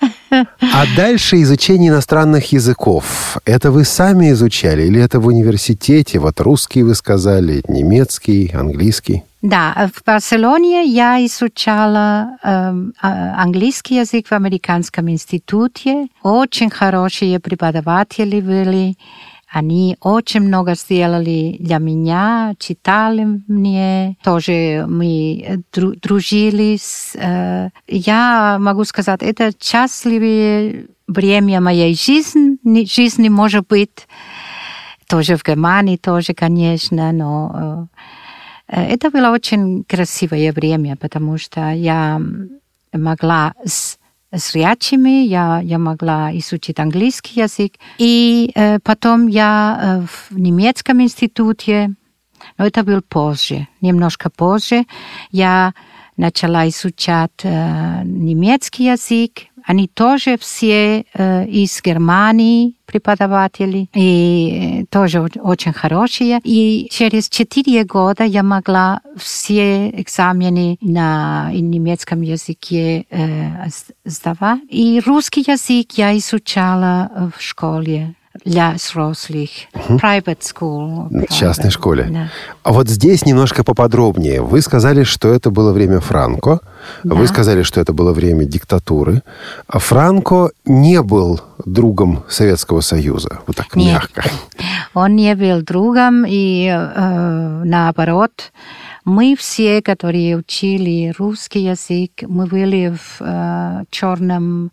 А 0.30 0.84
дальше 0.96 1.40
изучение 1.42 1.90
иностранных 1.90 2.52
языков. 2.52 3.38
Это 3.44 3.70
вы 3.70 3.84
сами 3.84 4.30
изучали 4.32 4.82
или 4.82 5.00
это 5.00 5.20
в 5.20 5.26
университете? 5.26 6.18
Вот 6.18 6.40
русский 6.40 6.82
вы 6.82 6.94
сказали, 6.94 7.62
немецкий, 7.68 8.50
английский. 8.52 9.22
Да, 9.42 9.88
в 9.94 10.04
Барселоне 10.04 10.84
я 10.84 11.24
изучала 11.24 12.36
а- 12.42 12.74
английский 13.42 13.96
язык 13.96 14.28
в 14.28 14.32
американском 14.32 15.08
институте. 15.08 16.08
Очень 16.22 16.68
хорошие 16.68 17.40
преподаватели 17.40 18.40
были. 18.40 18.96
Они 19.52 19.96
очень 20.00 20.42
много 20.42 20.74
сделали 20.74 21.56
для 21.58 21.78
меня, 21.78 22.54
читали 22.58 23.26
мне. 23.48 24.16
Тоже 24.22 24.84
мы 24.86 25.64
дру- 25.72 25.98
дружили. 26.00 26.78
Э, 27.16 27.70
я 27.88 28.58
могу 28.60 28.84
сказать, 28.84 29.22
это 29.22 29.50
счастливое 29.60 30.86
время 31.08 31.60
моей 31.60 31.96
жизни, 31.96 32.84
жизни 32.86 33.28
может 33.28 33.66
быть. 33.66 34.06
Тоже 35.08 35.36
в 35.36 35.42
Германии, 35.42 35.96
тоже, 35.96 36.32
конечно, 36.34 37.10
но 37.10 37.88
э, 37.90 38.00
это 38.70 39.10
было 39.10 39.30
очень 39.30 39.84
красивое 39.84 40.52
время, 40.52 40.96
потому 40.96 41.38
что 41.38 41.70
я 41.70 42.20
могла 42.92 43.54
с 43.64 43.98
зрячими, 44.32 45.24
я, 45.26 45.60
я 45.60 45.78
могла 45.78 46.30
изучить 46.38 46.78
английский 46.78 47.40
язык. 47.40 47.74
И 47.98 48.52
э, 48.54 48.78
потом 48.80 49.26
я 49.26 49.80
э, 50.02 50.06
в 50.06 50.38
немецком 50.38 51.02
институте, 51.02 51.94
но 52.56 52.66
это 52.66 52.82
было 52.84 53.00
позже, 53.00 53.66
немножко 53.80 54.30
позже, 54.30 54.84
я 55.32 55.74
начала 56.16 56.68
изучать 56.68 57.40
э, 57.42 58.02
немецкий 58.04 58.84
язык, 58.84 59.46
Они 59.69 59.87
тоже 59.87 60.37
все 60.37 61.05
э, 61.13 61.47
из 61.47 61.81
Германии 61.81 62.75
преподаватели 62.85 63.89
и 63.93 64.85
тоже 64.91 65.21
очень 65.21 65.73
хорошие. 65.73 66.39
И 66.43 66.87
через 66.91 67.29
четыре 67.29 67.83
года 67.83 68.23
я 68.23 68.43
могла 68.43 69.01
все 69.17 69.89
экзамены 69.89 70.77
на 70.81 71.51
немецком 71.51 72.21
языке 72.21 73.05
э, 73.09 73.67
сдавать. 74.05 74.61
И 74.69 75.01
русский 75.05 75.43
язык 75.47 75.93
я 75.93 76.15
изучала 76.17 77.31
в 77.35 77.41
школе 77.41 78.15
для 78.44 78.72
взрослых. 78.72 79.50
Угу. 79.74 79.98
Private 79.98 80.40
school. 80.40 81.26
В 81.26 81.32
частной 81.32 81.70
школе. 81.70 82.06
Да. 82.10 82.28
А 82.62 82.72
вот 82.72 82.88
здесь 82.88 83.24
немножко 83.26 83.64
поподробнее. 83.64 84.42
Вы 84.42 84.60
сказали, 84.62 85.04
что 85.04 85.28
это 85.28 85.50
было 85.50 85.72
время 85.72 86.00
Франко. 86.00 86.60
Да. 87.04 87.14
Вы 87.14 87.26
сказали, 87.26 87.62
что 87.62 87.80
это 87.80 87.92
было 87.92 88.12
время 88.12 88.44
диктатуры. 88.44 89.22
А 89.68 89.78
Франко 89.78 90.50
не 90.64 91.02
был 91.02 91.40
другом 91.64 92.24
Советского 92.28 92.80
Союза. 92.80 93.40
Вот 93.46 93.56
так 93.56 93.76
Нет. 93.76 93.94
мягко. 93.94 94.24
Он 94.94 95.14
не 95.16 95.34
был 95.34 95.62
другом, 95.62 96.24
и 96.26 96.66
э, 96.68 97.62
наоборот, 97.64 98.52
мы 99.04 99.36
все, 99.36 99.82
которые 99.82 100.36
учили 100.36 101.14
русский 101.18 101.64
язык, 101.64 102.10
мы 102.28 102.46
были 102.46 102.96
в 102.96 103.20
э, 103.20 103.84
черном 103.90 104.70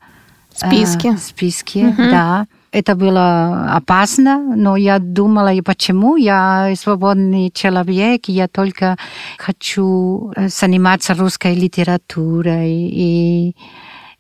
Списке. 0.54 1.10
э, 1.10 1.18
списке, 1.18 1.94
да. 1.98 2.48
Это 2.72 2.96
было 2.96 3.70
опасно, 3.76 4.40
но 4.56 4.76
я 4.76 5.00
думала, 5.00 5.54
и 5.54 5.62
почему? 5.62 6.18
Я 6.18 6.74
свободный 6.76 7.50
человек, 7.50 8.28
я 8.28 8.48
только 8.48 8.98
хочу 9.38 10.34
э, 10.36 10.50
заниматься 10.50 11.14
русской 11.14 11.56
литературой 11.56 12.90
и 12.92 13.56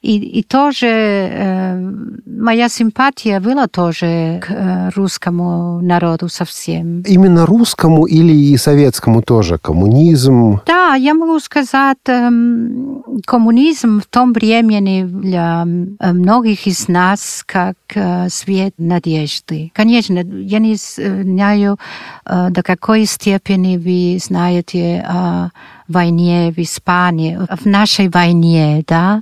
и, 0.07 0.39
и 0.39 0.43
тоже 0.43 0.87
э, 0.87 1.91
моя 2.25 2.69
симпатия 2.69 3.41
была 3.41 3.67
тоже 3.67 4.39
к 4.41 4.49
э, 4.49 4.89
русскому 4.95 5.81
народу 5.81 6.29
совсем. 6.29 7.01
Именно 7.01 7.45
русскому 7.45 8.05
или 8.05 8.33
и 8.33 8.55
советскому 8.55 9.21
тоже? 9.21 9.57
Коммунизм? 9.57 10.61
Да, 10.65 10.95
я 10.95 11.13
могу 11.13 11.39
сказать, 11.39 11.97
эм, 12.07 13.03
коммунизм 13.25 13.99
в 13.99 14.05
том 14.05 14.31
времени 14.31 15.03
для 15.03 15.65
э, 15.99 16.13
многих 16.13 16.67
из 16.67 16.87
нас 16.87 17.43
как 17.45 17.75
э, 17.93 18.29
свет 18.29 18.75
надежды. 18.77 19.71
Конечно, 19.73 20.19
я 20.19 20.59
не 20.59 20.75
знаю, 20.75 21.77
э, 22.25 22.47
до 22.49 22.63
какой 22.63 23.05
степени 23.05 23.75
вы 23.75 24.19
знаете 24.23 25.05
о 25.05 25.49
войне 25.87 26.51
в 26.51 26.59
Испании, 26.59 27.37
в 27.37 27.65
нашей 27.65 28.09
войне, 28.09 28.83
да. 28.87 29.21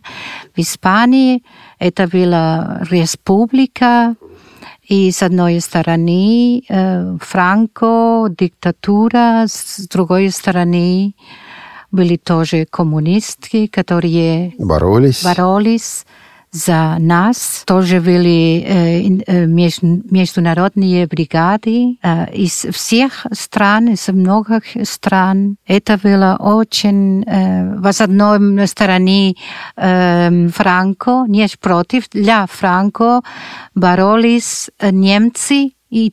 В 0.55 0.59
Испании 0.59 1.43
это 1.79 2.07
была 2.07 2.81
республика, 2.89 4.15
и 4.87 5.11
с 5.11 5.23
одной 5.23 5.59
стороны 5.61 6.63
э, 6.69 7.17
Франко, 7.19 8.27
диктатура, 8.37 9.45
с 9.47 9.87
другой 9.87 10.29
стороны 10.29 11.15
были 11.91 12.17
тоже 12.17 12.67
коммунисты, 12.69 13.67
которые 13.67 14.53
Боролись? 14.59 15.23
боролись 15.23 16.05
за 16.55 16.97
нас. 16.99 17.63
Тоже 17.65 17.99
были 17.99 18.63
э, 18.63 19.23
э, 19.27 19.45
меж- 19.45 19.81
международные 19.81 21.05
бригады 21.05 21.97
э, 22.01 22.33
из 22.33 22.65
всех 22.71 23.25
стран, 23.31 23.89
из 23.89 24.07
многих 24.07 24.63
стран. 24.87 25.57
Это 25.67 25.97
было 25.97 26.37
очень... 26.39 27.23
В 27.25 27.87
одной 28.01 28.67
стороне 28.67 29.35
э, 29.75 30.47
Франко, 30.47 31.25
не 31.27 31.47
против, 31.59 32.09
для 32.09 32.45
Франко 32.47 33.21
боролись 33.73 34.69
немцы 34.81 35.71
и 35.89 36.09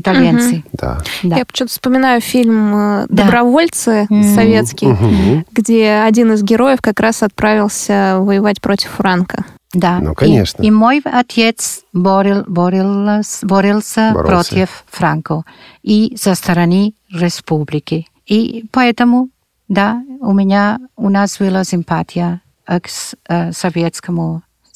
итальянцы. 0.00 0.62
итальянцы. 0.62 0.64
Да. 0.72 0.98
Да. 1.22 1.36
Я 1.36 1.44
почему-то 1.44 1.72
вспоминаю 1.72 2.20
фильм 2.20 2.74
э, 2.74 3.06
Да. 3.08 3.24
«Добровольцы» 3.24 4.06
Мгм. 4.10 4.34
советский, 4.34 4.86
Мгм. 4.86 5.44
где 5.52 6.02
один 6.06 6.32
из 6.32 6.42
героев 6.42 6.78
как 6.82 7.00
раз 7.00 7.22
отправился 7.22 8.18
воевать 8.20 8.60
против 8.60 8.90
Франка. 8.90 9.44
Да. 9.74 9.98
Ну, 10.00 10.14
конечно. 10.14 10.62
И, 10.62 10.66
и 10.66 10.70
мой 10.70 11.02
отец 11.04 11.82
борил, 11.92 12.44
боролся, 12.46 13.46
боролся 13.46 14.10
Боролся. 14.14 14.48
против 14.50 14.84
Франко 14.90 15.42
и 15.82 16.16
со 16.18 16.34
стороны 16.34 16.94
республики. 17.12 18.06
И 18.26 18.64
поэтому, 18.72 19.28
да, 19.68 20.02
у 20.20 20.32
меня, 20.32 20.78
у 20.96 21.10
нас 21.10 21.38
была 21.38 21.64
симпатия 21.64 22.40
к 22.66 22.88
с- 22.88 23.14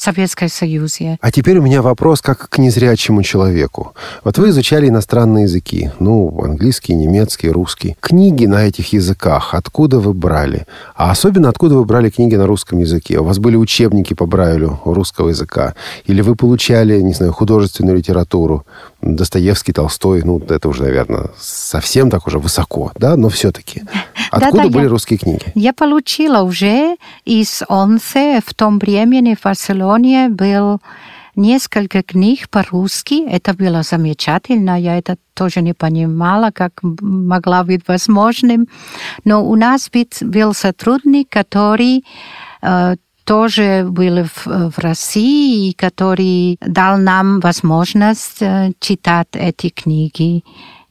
советскому, 0.01 0.31
Советской 0.31 0.49
Союзе. 0.49 1.19
А 1.21 1.31
теперь 1.31 1.59
у 1.59 1.63
меня 1.63 1.83
вопрос 1.83 2.21
как 2.21 2.49
к 2.49 2.59
незрячему 2.59 3.23
человеку. 3.23 3.95
Вот 4.25 4.39
вы 4.39 4.51
изучали 4.51 4.89
иностранные 4.89 5.45
языки, 5.45 5.91
ну, 5.99 6.43
английский, 6.43 6.95
немецкий, 6.95 7.51
русский. 7.51 7.97
Книги 8.01 8.47
на 8.47 8.67
этих 8.67 8.93
языках 8.93 9.55
откуда 9.55 9.99
вы 9.99 10.13
брали? 10.13 10.67
А 10.95 11.11
особенно 11.11 11.49
откуда 11.49 11.75
вы 11.77 11.85
брали 11.85 12.11
книги 12.11 12.37
на 12.37 12.47
русском 12.47 12.79
языке? 12.79 13.19
У 13.19 13.25
вас 13.25 13.39
были 13.39 13.57
учебники 13.57 14.15
по 14.15 14.27
Брайлю 14.27 14.81
русского 14.85 15.31
языка? 15.31 15.75
Или 16.09 16.23
вы 16.23 16.37
получали, 16.37 17.01
не 17.01 17.15
знаю, 17.15 17.33
художественную 17.33 17.97
литературу? 17.97 18.65
Достоевский, 19.03 19.73
Толстой, 19.73 20.23
ну, 20.23 20.41
это 20.49 20.69
уже, 20.69 20.83
наверное, 20.83 21.31
совсем 21.39 22.11
так 22.11 22.27
уже 22.27 22.39
высоко, 22.39 22.93
да? 22.95 23.17
Но 23.17 23.29
все-таки. 23.29 23.83
Откуда 24.31 24.69
были 24.69 24.85
я- 24.85 24.89
русские 24.89 25.19
книги? 25.19 25.45
Я 25.55 25.73
получила 25.73 26.43
уже 26.43 26.97
из 27.25 27.63
ОНСЕ 27.69 28.41
в 28.47 28.55
том 28.55 28.79
времени 28.79 29.35
в 29.35 29.45
Барселоне 29.45 29.90
был 30.29 30.81
несколько 31.37 32.03
книг 32.03 32.49
по-русски. 32.49 33.25
Это 33.29 33.55
было 33.55 33.83
замечательно. 33.83 34.79
Я 34.79 34.99
это 34.99 35.17
тоже 35.35 35.63
не 35.63 35.75
понимала, 35.75 36.51
как 36.51 36.81
могла 36.83 37.65
быть 37.65 37.89
возможным. 37.89 38.67
Но 39.25 39.45
у 39.45 39.57
нас 39.57 39.91
был 40.21 40.55
сотрудник, 40.55 41.29
который 41.29 42.05
тоже 43.25 43.87
был 43.89 44.25
в, 44.25 44.71
в 44.71 44.79
России, 44.79 45.73
который 45.73 46.59
дал 46.61 46.99
нам 46.99 47.41
возможность 47.41 48.43
читать 48.81 49.29
эти 49.33 49.69
книги. 49.69 50.43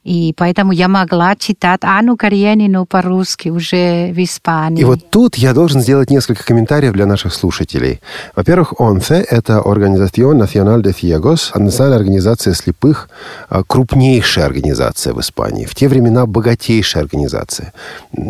И 0.10 0.34
поэтому 0.36 0.72
я 0.72 0.88
могла 0.88 1.36
читать 1.36 1.82
Анну 1.84 2.18
Каренину 2.18 2.88
по-русски 2.88 3.50
уже 3.50 4.12
в 4.12 4.18
Испании. 4.18 4.82
И 4.82 4.84
вот 4.84 5.12
тут 5.12 5.36
я 5.36 5.54
должен 5.54 5.82
сделать 5.82 6.10
несколько 6.10 6.44
комментариев 6.44 6.94
для 6.94 7.06
наших 7.06 7.32
слушателей. 7.32 8.02
Во-первых, 8.36 8.74
ОНФЕ– 8.80 9.24
это 9.30 9.60
Organización 9.60 10.40
Nacional 10.40 10.82
de 10.82 10.96
Ciegos, 11.00 11.52
национальная 11.54 12.00
организация 12.00 12.56
слепых, 12.56 13.08
а, 13.50 13.62
крупнейшая 13.62 14.48
организация 14.48 15.14
в 15.14 15.20
Испании. 15.20 15.66
В 15.66 15.76
те 15.76 15.88
времена 15.88 16.26
богатейшая 16.26 17.04
организация. 17.04 17.72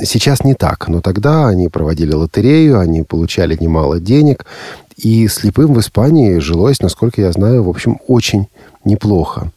Сейчас 0.04 0.44
не 0.44 0.56
так, 0.56 0.90
но 0.90 1.00
тогда 1.00 1.48
они 1.48 1.70
проводили 1.70 2.12
лотерею, 2.12 2.78
они 2.78 3.04
получали 3.04 3.58
немало 3.58 4.02
денег, 4.02 4.46
и 4.98 5.30
слепым 5.30 5.74
в 5.74 5.80
Испании 5.80 6.40
жилось, 6.40 6.82
насколько 6.82 7.22
я 7.22 7.32
знаю, 7.32 7.64
в 7.64 7.70
общем, 7.70 8.00
очень 8.08 8.48
неплохо. 8.86 9.52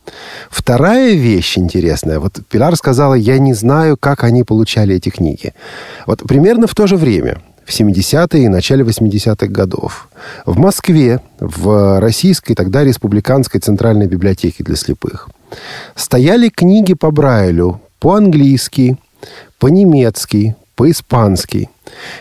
Вторая 0.50 1.14
вещь 1.14 1.58
интересная. 1.58 2.18
Вот 2.18 2.40
Пилар 2.48 2.76
сказала, 2.76 3.14
я 3.14 3.38
не 3.38 3.54
знаю, 3.54 3.96
как 3.96 4.24
они 4.24 4.44
получали 4.44 4.96
эти 4.96 5.08
книги. 5.08 5.52
Вот 6.06 6.22
примерно 6.22 6.66
в 6.66 6.74
то 6.74 6.86
же 6.86 6.96
время, 6.96 7.40
в 7.64 7.70
70-е 7.70 8.44
и 8.44 8.48
начале 8.48 8.84
80-х 8.84 9.46
годов, 9.46 10.08
в 10.46 10.58
Москве, 10.58 11.20
в 11.40 12.00
Российской 12.00 12.54
тогда 12.54 12.84
Республиканской 12.84 13.60
Центральной 13.60 14.06
библиотеке 14.06 14.64
для 14.64 14.76
слепых, 14.76 15.28
стояли 15.94 16.48
книги 16.48 16.94
по 16.94 17.10
Брайлю 17.10 17.80
по-английски, 18.00 18.96
по-немецки, 19.60 20.56
по-испански. 20.74 21.70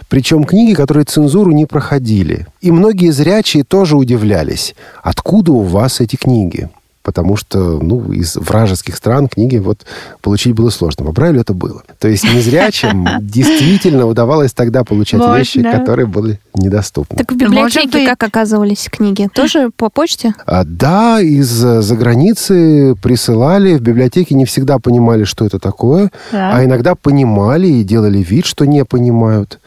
Причем 0.10 0.44
книги, 0.44 0.76
которые 0.76 1.06
цензуру 1.06 1.52
не 1.52 1.66
проходили. 1.66 2.46
И 2.62 2.72
многие 2.72 3.10
зрячие 3.10 3.64
тоже 3.64 3.98
удивлялись, 3.98 4.76
откуда 5.02 5.54
у 5.54 5.62
вас 5.62 6.02
эти 6.02 6.18
книги. 6.18 6.70
Потому 7.04 7.36
что, 7.36 7.80
ну, 7.82 8.12
из 8.12 8.36
вражеских 8.36 8.96
стран 8.96 9.28
книги 9.28 9.58
вот 9.58 9.86
получить 10.22 10.54
было 10.54 10.70
сложно. 10.70 11.06
По 11.06 11.12
Брайлю 11.12 11.42
это 11.42 11.54
было. 11.54 11.84
То 12.00 12.08
есть 12.08 12.24
незрячим 12.24 13.08
действительно 13.22 14.06
удавалось 14.06 14.54
тогда 14.54 14.84
получать 14.84 15.20
Можно. 15.20 15.38
вещи, 15.38 15.64
которые 15.64 16.06
были 16.06 16.40
недоступны. 16.54 17.18
Так 17.18 17.32
в 17.32 17.36
библиотеке 17.36 18.06
как 18.06 18.24
оказывались 18.24 18.88
книги? 18.92 19.30
Тоже 19.34 19.72
по 19.76 19.90
почте? 19.90 20.34
А, 20.46 20.64
Да, 20.64 21.20
из-за 21.22 21.96
границы 21.96 22.96
присылали. 23.02 23.76
В 23.76 23.82
библиотеке 23.82 24.36
не 24.36 24.46
всегда 24.46 24.80
понимали, 24.80 25.24
что 25.24 25.46
это 25.46 25.60
такое. 25.60 26.12
Да. 26.32 26.56
А 26.56 26.64
иногда 26.64 26.96
понимали 26.96 27.68
и 27.68 27.84
делали 27.84 28.20
вид, 28.20 28.46
что 28.46 28.66
не 28.66 28.86
понимают. 28.86 29.60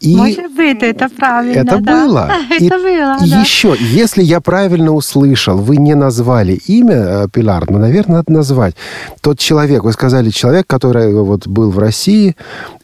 И 0.00 0.16
Может 0.16 0.54
быть, 0.54 0.82
это 0.82 1.10
правильно. 1.10 1.60
это 1.60 1.78
да. 1.78 2.06
было. 2.06 2.32
И 2.58 2.66
Это 2.66 2.76
было, 2.78 3.16
да. 3.20 3.40
Еще, 3.42 3.76
если 3.78 4.22
я 4.22 4.40
правильно 4.40 4.92
услышал, 4.92 5.58
вы 5.58 5.76
не 5.76 5.94
назвали 5.94 6.54
имя 6.66 6.94
э, 6.94 7.28
Пилар, 7.30 7.70
но, 7.70 7.78
наверное, 7.78 8.16
надо 8.18 8.32
назвать. 8.32 8.74
Тот 9.20 9.38
человек, 9.38 9.84
вы 9.84 9.92
сказали, 9.92 10.30
человек, 10.30 10.66
который 10.66 11.12
вот 11.12 11.46
был 11.46 11.70
в 11.70 11.78
России, 11.78 12.34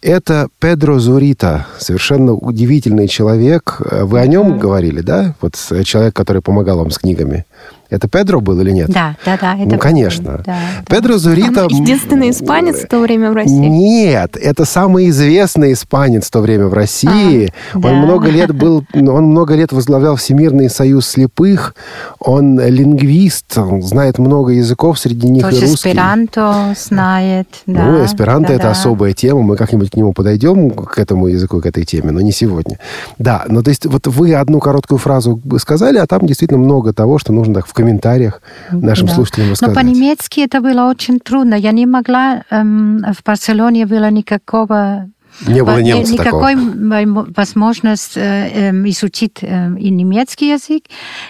это 0.02 0.48
Педро 0.59 0.98
Зурита. 0.98 1.66
Совершенно 1.79 2.33
удивительный 2.35 3.09
человек. 3.09 3.81
Э, 3.90 4.05
Вы 4.05 4.20
о 4.20 4.26
нем 4.26 4.59
говорили, 4.59 5.00
да? 5.00 5.35
Вот 5.40 5.55
э, 5.70 5.85
человек, 5.85 6.14
который 6.14 6.42
помогал 6.42 6.79
вам 6.79 6.90
с 6.90 6.98
книгами. 6.98 7.46
Это 7.88 8.09
Педро 8.09 8.40
был 8.40 8.61
или 8.61 8.70
нет? 8.70 8.88
Да, 8.90 9.16
да, 9.25 9.38
да. 9.40 9.55
это 9.57 9.75
Ну, 9.75 9.79
конечно. 9.79 10.25
Да, 10.25 10.42
да. 10.44 10.59
Педро 10.88 11.18
Зурита... 11.18 11.66
Он 11.66 11.68
единственный 11.68 12.31
испанец 12.31 12.83
в 12.83 12.88
то 12.88 13.01
время 13.01 13.31
в 13.31 13.35
России. 13.35 13.55
Нет, 13.55 14.37
это 14.37 14.64
самый 14.64 15.09
известный 15.11 15.72
испанец 15.72 16.27
в 16.27 16.31
то 16.31 16.40
время 16.40 16.66
в 16.66 16.75
России. 16.75 17.53
А, 17.72 17.77
он 17.77 17.83
да. 17.83 17.92
много 17.92 18.29
лет 18.29 18.55
был, 18.55 18.85
он 18.94 19.27
много 19.27 19.55
лет 19.55 19.72
возглавлял 19.72 20.16
Всемирный 20.16 20.68
союз 20.68 21.07
слепых. 21.07 21.75
Он 22.18 22.59
лингвист, 22.61 23.57
он 23.57 23.83
знает 23.83 24.18
много 24.18 24.53
языков, 24.53 24.99
среди 24.99 25.29
них 25.29 25.44
Тоже 25.44 25.57
и 25.57 25.61
русский. 25.61 25.90
эсперанто 25.90 26.75
знает. 26.77 27.49
Да, 27.66 27.85
ну, 27.85 28.05
эсперанто 28.05 28.49
да, 28.49 28.55
это 28.55 28.62
да. 28.64 28.70
особая 28.70 29.12
тема. 29.12 29.42
Мы 29.42 29.57
как-нибудь 29.57 29.90
к 29.90 29.96
нему 29.96 30.12
подойдем, 30.12 30.70
к 30.70 30.99
этому 30.99 31.29
языку, 31.29 31.61
к 31.61 31.66
этой 31.66 31.85
теме, 31.85 32.11
но 32.11 32.20
не 32.20 32.33
сегодня. 32.33 32.79
Да, 33.18 33.44
ну 33.49 33.62
то 33.62 33.70
есть 33.70 33.87
вот 33.87 34.07
вы 34.07 34.35
одну 34.35 34.61
короткую 34.61 34.99
фразу 34.99 35.40
сказали, 35.59 35.99
а 35.99 36.07
там 36.07 36.27
действительно 36.27 36.59
много 36.59 36.92
того, 36.92 37.18
что 37.18 37.33
нужно 37.33 37.55
так 37.55 37.66
в 37.66 37.72
комментариях 37.77 38.41
нашим 38.73 39.07
Да. 39.07 39.15
слушателям 39.15 39.47
Но 39.49 39.53
рассказать. 39.53 39.75
по-немецки 39.77 40.41
это 40.41 40.61
было 40.61 40.91
очень 40.91 41.19
трудно. 41.21 41.55
Я 41.55 41.73
не 41.73 41.87
могла... 41.87 42.43
эм, 42.51 43.05
в 43.12 43.23
Барселоне 43.25 43.87
было 43.87 44.11
никакого... 44.11 45.09
Не 45.46 45.62
было 45.62 45.81
немца 45.81 46.12
никакой 46.12 46.55
такого. 46.55 47.27
возможности 47.37 48.18
э, 48.18 48.68
эм, 48.70 48.88
изучить 48.88 49.38
эм, 49.42 49.77
и 49.77 49.90
немецкий 49.90 50.51
язык. 50.53 50.85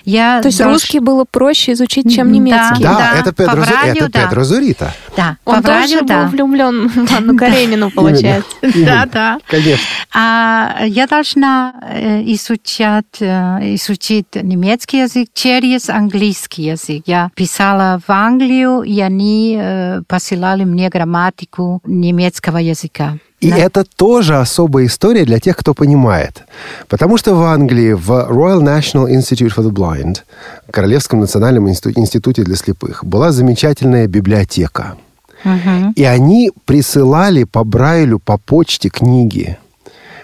Я 0.05 0.41
То 0.43 0.49
есть 0.49 0.61
долж- 0.61 0.73
русский 0.73 1.01
было 1.01 1.25
проще 1.25 1.73
изучить, 1.73 2.15
чем 2.15 2.29
Да. 2.29 2.33
немецкий. 2.35 2.83
Да, 2.83 2.99
Да, 2.99 3.21
это, 3.21 3.33
Педро, 3.33 3.65
радио, 3.65 4.05
это 4.05 4.13
да. 4.13 4.27
Педро 4.27 4.45
Зурита. 4.45 4.95
Да, 5.17 5.37
Он 5.45 5.63
по 5.63 5.69
радио, 5.69 5.99
тоже 6.01 6.07
да. 6.09 6.23
был 6.25 6.29
влюблен 6.31 6.89
в 6.89 7.13
Анну 7.19 7.37
Каренину, 7.37 7.91
получается. 7.91 8.51
Да, 8.63 9.07
да. 9.13 9.39
Конечно. 9.47 9.85
А 10.15 10.85
я 10.87 11.07
должна 11.07 11.75
э, 11.83 12.23
изучать, 12.35 13.21
э, 13.21 13.75
изучить 13.75 14.35
немецкий 14.41 14.99
язык 15.01 15.29
через 15.35 15.91
английский 15.91 16.63
язык. 16.65 17.03
Я 17.07 17.31
писала 17.35 18.01
в 18.07 18.11
Англию, 18.11 18.83
и 18.83 19.01
они 19.01 19.59
э, 19.61 20.03
посылали 20.07 20.65
мне 20.65 20.89
грамматику 20.89 21.81
немецкого 21.85 22.59
языка. 22.59 23.17
И 23.41 23.51
Да. 23.51 23.59
это 23.59 23.85
тоже 23.97 24.39
особая 24.39 24.87
история 24.87 25.25
для 25.25 25.39
тех, 25.39 25.57
кто 25.57 25.75
понимает. 25.75 26.45
Потому 26.89 27.19
что 27.19 27.35
в 27.35 27.43
Англии, 27.43 27.93
в 27.93 28.11
Royal 28.11 28.63
National 28.63 29.09
Institute 29.11 29.55
for 29.55 29.63
the 29.63 29.71
Blind, 29.71 30.17
Королевском 30.71 31.21
национальном 31.21 31.69
институте 31.69 32.43
для 32.43 32.57
слепых, 32.57 33.05
была 33.05 33.33
замечательная 33.33 34.07
библиотека. 34.07 34.95
Мгм. 35.45 35.93
И 35.97 36.03
они 36.05 36.51
присылали 36.65 37.45
по 37.45 37.63
Брайлю, 37.63 38.19
по 38.19 38.39
почте 38.39 38.89
книги. 38.89 39.59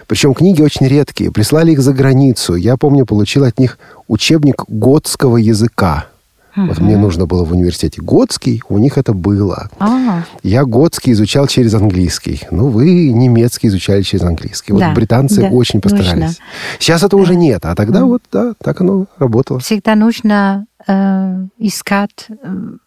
Причем 0.07 0.33
книги 0.33 0.61
очень 0.61 0.87
редкие. 0.87 1.31
Прислали 1.31 1.71
их 1.71 1.81
за 1.81 1.93
границу. 1.93 2.55
Я 2.55 2.77
помню, 2.77 3.05
получил 3.05 3.43
от 3.45 3.59
них 3.59 3.77
учебник 4.07 4.63
готского 4.67 5.37
языка. 5.37 6.07
Вот 6.55 6.79
мне 6.79 6.97
нужно 6.97 7.25
было 7.25 7.43
в 7.43 7.51
университете 7.51 8.01
готский, 8.01 8.61
у 8.69 8.77
них 8.77 8.97
это 8.97 9.13
было. 9.13 9.69
А, 9.79 10.23
Я 10.43 10.65
готский 10.65 11.13
изучал 11.13 11.47
через 11.47 11.73
английский. 11.73 12.41
Ну, 12.51 12.67
вы 12.67 13.09
немецкий 13.11 13.67
изучали 13.67 14.01
через 14.03 14.23
английский. 14.23 14.73
Вот 14.73 14.79
Да, 14.79 14.93
британцы 14.93 15.41
да, 15.41 15.47
очень 15.47 15.81
постарались. 15.81 16.13
нужно. 16.13 16.35
Сейчас 16.79 17.03
это 17.03 17.17
уже 17.17 17.35
нет, 17.35 17.65
а 17.65 17.75
тогда 17.75 18.05
вот, 18.05 18.21
да, 18.31 18.53
так 18.63 18.81
оно 18.81 19.07
работало. 19.17 19.59
всегда 19.59 19.95
нужно 19.95 20.65
э, 20.87 21.45
искать 21.57 22.27
э, 22.29 22.33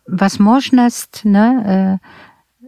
возможность, 0.06 1.20
да, 1.24 1.98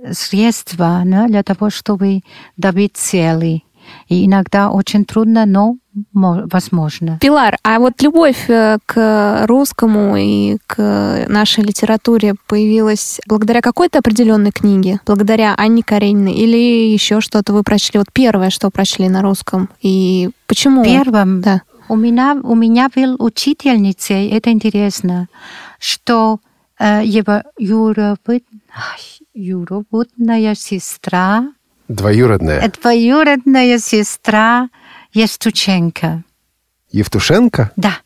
э, 0.05 0.13
средства 0.13 1.03
да, 1.05 1.27
для 1.27 1.43
того, 1.43 1.71
чтобы 1.71 2.21
добить 2.57 2.97
цели. 2.97 3.63
И 4.09 4.27
иногда 4.27 4.70
очень 4.70 5.05
трудно, 5.05 5.44
но 5.46 5.77
мо- 6.12 6.44
возможно. 6.51 7.18
Пилар, 7.20 7.57
а 7.62 7.79
вот 7.79 8.01
любовь 8.03 8.48
э, 8.48 8.79
к 8.87 9.44
русскому 9.46 10.16
и 10.16 10.57
к 10.66 11.27
нашей 11.29 11.64
литературе 11.64 12.35
появилась 12.46 13.20
благодаря 13.27 13.61
какой-то 13.61 13.98
определенной 13.98 14.51
книге? 14.53 15.01
Благодаря 15.07 15.55
Анне 15.57 15.83
Карениной? 15.83 16.33
Или 16.35 16.92
еще 16.92 17.20
что-то 17.20 17.53
вы 17.53 17.62
прочли? 17.62 17.98
Вот 17.98 18.09
первое, 18.12 18.51
что 18.51 18.70
прочли 18.70 19.09
на 19.09 19.22
русском? 19.22 19.68
И 19.83 20.31
почему? 20.46 20.85
Первым 20.85 21.40
Да. 21.42 21.62
у 21.88 21.96
меня, 21.96 22.37
у 22.42 22.55
меня 22.55 22.88
был 22.94 23.16
учительницей, 23.18 24.29
это 24.29 24.51
интересно, 24.51 25.29
что 25.79 26.38
э, 26.79 27.03
его 27.05 27.42
юробытная 29.35 30.55
сестра, 30.55 31.48
Двоюродная. 31.88 32.61
э, 32.61 32.70
двоюродная 32.70 33.79
сестра 33.79 34.68
Евтученко. 35.12 36.22
Евтушенко? 36.90 37.72
Да. 37.77 37.98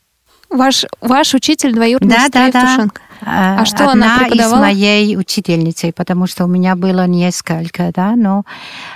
Ваш, 0.51 0.85
ваш 1.01 1.35
учитель 1.35 1.73
двоюродный 1.73 2.15
Да, 2.17 2.25
сестра 2.27 2.47
да, 2.47 2.53
да. 2.53 2.61
Евтушенко. 2.61 3.03
А 3.25 3.65
что 3.65 3.89
она 3.89 4.19
преподавала? 4.19 4.55
из 4.57 4.61
моей 4.61 5.17
учительницы, 5.17 5.93
потому 5.93 6.27
что 6.27 6.45
у 6.45 6.49
меня 6.49 6.75
было 6.75 7.07
несколько, 7.07 7.93
да, 7.95 8.17
но 8.17 8.45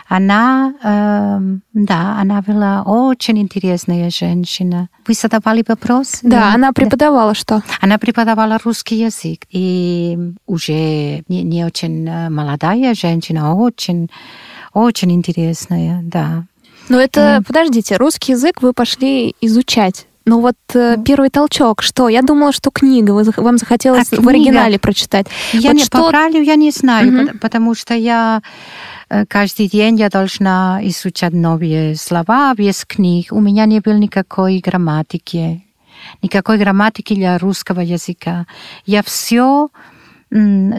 она, 0.09 0.75
эм, 0.83 1.63
да, 1.73 2.17
она 2.21 2.43
была 2.43 2.83
очень 2.83 3.39
интересная 3.39 4.11
женщина. 4.11 4.89
Вы 5.07 5.15
задавали 5.15 5.65
вопрос? 5.67 6.19
Да, 6.23 6.53
она 6.53 6.73
преподавала 6.73 7.35
что? 7.35 7.63
Она 7.81 7.99
преподавала 7.99 8.59
русский 8.65 8.97
язык, 8.97 9.43
и 9.51 10.19
уже 10.47 11.23
не, 11.29 11.43
не 11.45 11.65
очень 11.65 12.09
э, 12.09 12.29
молодая 12.29 12.95
женщина, 12.95 13.53
а 13.53 13.55
очень, 13.55 14.11
очень 14.85 15.13
интересная, 15.13 16.01
да. 16.03 16.45
Но 16.89 17.01
это, 17.01 17.43
подождите, 17.47 17.97
русский 17.97 18.33
язык 18.33 18.63
вы 18.63 18.73
пошли 18.73 19.35
изучать. 19.41 20.07
Ну 20.25 20.41
вот 20.41 20.57
э, 20.75 20.97
первый 21.05 21.31
толчок, 21.31 21.83
что? 21.83 22.09
Я 22.09 22.23
думала, 22.23 22.53
что 22.53 22.71
книга, 22.71 23.13
вы, 23.13 23.25
вам 23.37 23.59
захотелось 23.59 24.13
А 24.13 24.21
в 24.21 24.29
оригинале 24.29 24.79
прочитать. 24.79 25.27
Я 25.53 25.71
Вот 25.71 25.77
не, 25.77 25.85
что- 25.85 25.99
по 26.03 26.09
правилу 26.11 26.43
я 26.43 26.57
не 26.57 26.71
знаю, 26.73 27.13
Мгм. 27.13 27.27
пот- 27.29 27.41
потому 27.41 27.75
что 27.75 27.95
я 27.95 28.43
э, 29.09 29.25
каждый 29.27 29.69
день 29.69 29.97
я 29.97 30.09
должна 30.09 30.81
изучать 30.83 31.33
новые 31.33 31.95
слова 31.97 32.53
без 32.57 32.85
книг. 32.85 33.29
У 33.31 33.41
меня 33.41 33.67
не 33.67 33.79
было 33.81 33.95
никакой 33.95 34.59
грамматики, 34.59 35.65
никакой 36.23 36.59
грамматики 36.59 37.15
для 37.15 37.39
русского 37.39 37.81
языка. 37.81 38.47
Я 38.85 39.03
все 39.05 39.69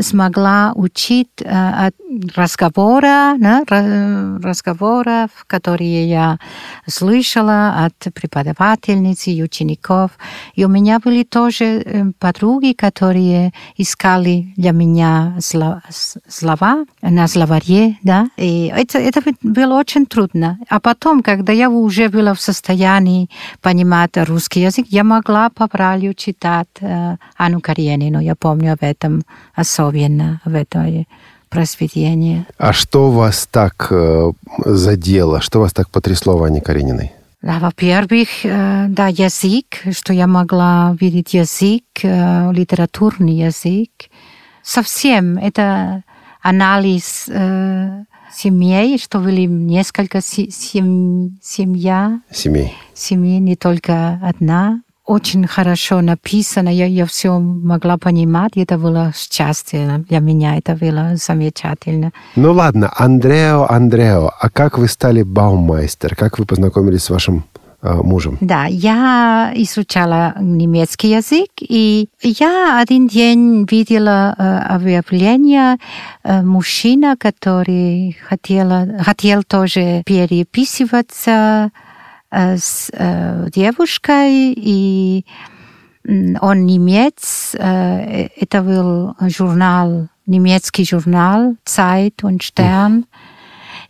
смогла 0.02 0.74
учить 0.76 1.30
э, 1.42 1.88
от 1.88 1.96
разговора, 2.36 3.36
да, 3.38 3.64
ра- 3.64 4.42
разговоров, 4.42 5.30
которые 5.48 6.10
я 6.10 6.40
слышала 6.88 7.86
от 7.86 8.14
преподавательниц 8.14 9.28
и 9.28 9.44
учеников. 9.44 10.12
И 10.56 10.66
у 10.66 10.70
меня 10.70 11.00
были 11.00 11.24
тоже 11.24 11.66
э, 11.66 12.12
подруги, 12.20 12.74
которые 12.74 13.52
искали 13.78 14.54
для 14.58 14.72
меня 14.72 15.38
слова 15.40 16.86
на 17.02 17.28
словаре, 17.28 17.98
да. 18.04 18.28
И 18.38 18.72
это, 18.76 19.00
это 19.00 19.22
было 19.42 19.76
очень 19.76 20.06
трудно. 20.06 20.60
А 20.70 20.80
потом, 20.80 21.22
когда 21.22 21.54
я 21.54 21.70
уже 21.70 22.10
была 22.10 22.34
в 22.34 22.42
состоянии 22.42 23.30
понимать 23.62 24.18
русский 24.18 24.62
язык, 24.62 24.88
я 24.90 25.04
могла 25.04 25.50
по 25.50 25.68
правилу 25.68 26.14
читать 26.14 26.68
э, 26.82 27.18
Анну 27.38 27.60
Каренину. 27.62 28.20
Я 28.20 28.36
помню 28.36 28.74
об 28.74 28.80
этом 28.82 29.24
особенно, 29.56 30.42
в 30.46 30.54
это 30.56 31.06
произведение. 31.50 32.46
А 32.58 32.74
что 32.74 33.10
вас 33.12 33.48
так 33.50 33.88
э, 33.90 34.32
задело? 34.66 35.42
Что 35.42 35.60
вас 35.62 35.74
так 35.74 35.90
потрясло 35.90 36.38
в 36.38 36.44
Анне 36.44 36.62
Карениной? 36.62 37.14
Да, 37.42 37.60
во-первых, 37.60 38.28
э, 38.44 38.88
да, 38.90 39.08
язык, 39.08 39.66
что 39.96 40.12
я 40.14 40.28
могла 40.28 40.96
видеть 41.00 41.34
язык, 41.34 41.84
э, 42.04 42.52
литературный 42.52 43.34
язык. 43.34 43.90
Совсем 44.64 45.38
это 45.38 46.04
анализ 46.42 47.26
э, 47.30 48.04
семей, 48.34 48.98
что 49.00 49.20
были 49.20 49.46
несколько 49.46 50.20
се- 50.22 50.52
сем- 50.52 51.38
семья, 51.42 52.20
Семей. 52.32 52.74
семьи, 52.94 53.38
не 53.40 53.56
только 53.56 54.20
одна. 54.22 54.82
Очень 55.08 55.48
хорошо 55.48 56.02
написано, 56.02 56.68
я, 56.68 56.86
я 56.86 57.06
все 57.06 57.40
могла 57.40 57.98
понимать, 57.98 58.52
это 58.56 58.78
было 58.78 59.14
счастье 59.16 60.04
для 60.10 60.20
меня, 60.20 60.58
это 60.58 60.76
было 60.76 61.16
замечательно. 61.16 62.12
Ну 62.36 62.52
ладно, 62.52 62.92
Андрео, 62.94 63.66
Андрео, 63.70 64.30
а 64.38 64.50
как 64.50 64.78
вы 64.78 64.90
стали 64.90 65.24
баумайстер? 65.24 66.14
Как 66.14 66.40
вы 66.40 66.46
познакомились 66.46 67.06
с 67.06 67.10
вашим 67.10 67.46
э, 67.82 67.94
мужем? 68.04 68.38
Да, 68.42 68.66
я 68.66 69.54
изучала 69.56 70.34
немецкий 70.42 71.12
язык, 71.12 71.52
и 71.62 72.10
я 72.22 72.82
один 72.82 73.08
день 73.08 73.66
видела 73.72 74.36
э, 74.38 74.76
объявление 74.76 75.78
э, 76.26 76.42
мужчина, 76.42 77.16
который 77.18 78.18
хотела, 78.28 78.86
хотел 79.06 79.44
тоже 79.44 80.04
переписываться 80.06 81.72
с 82.32 82.90
э, 82.94 83.50
девушкой, 83.54 84.54
и 84.56 85.26
он 86.06 86.66
немец. 86.66 87.56
Э, 87.58 88.28
это 88.36 88.62
был 88.62 89.16
журнал, 89.30 90.08
немецкий 90.26 90.86
журнал 90.86 91.56
«Zeit» 91.66 92.24
und 92.24 92.40
«Stern». 92.40 93.04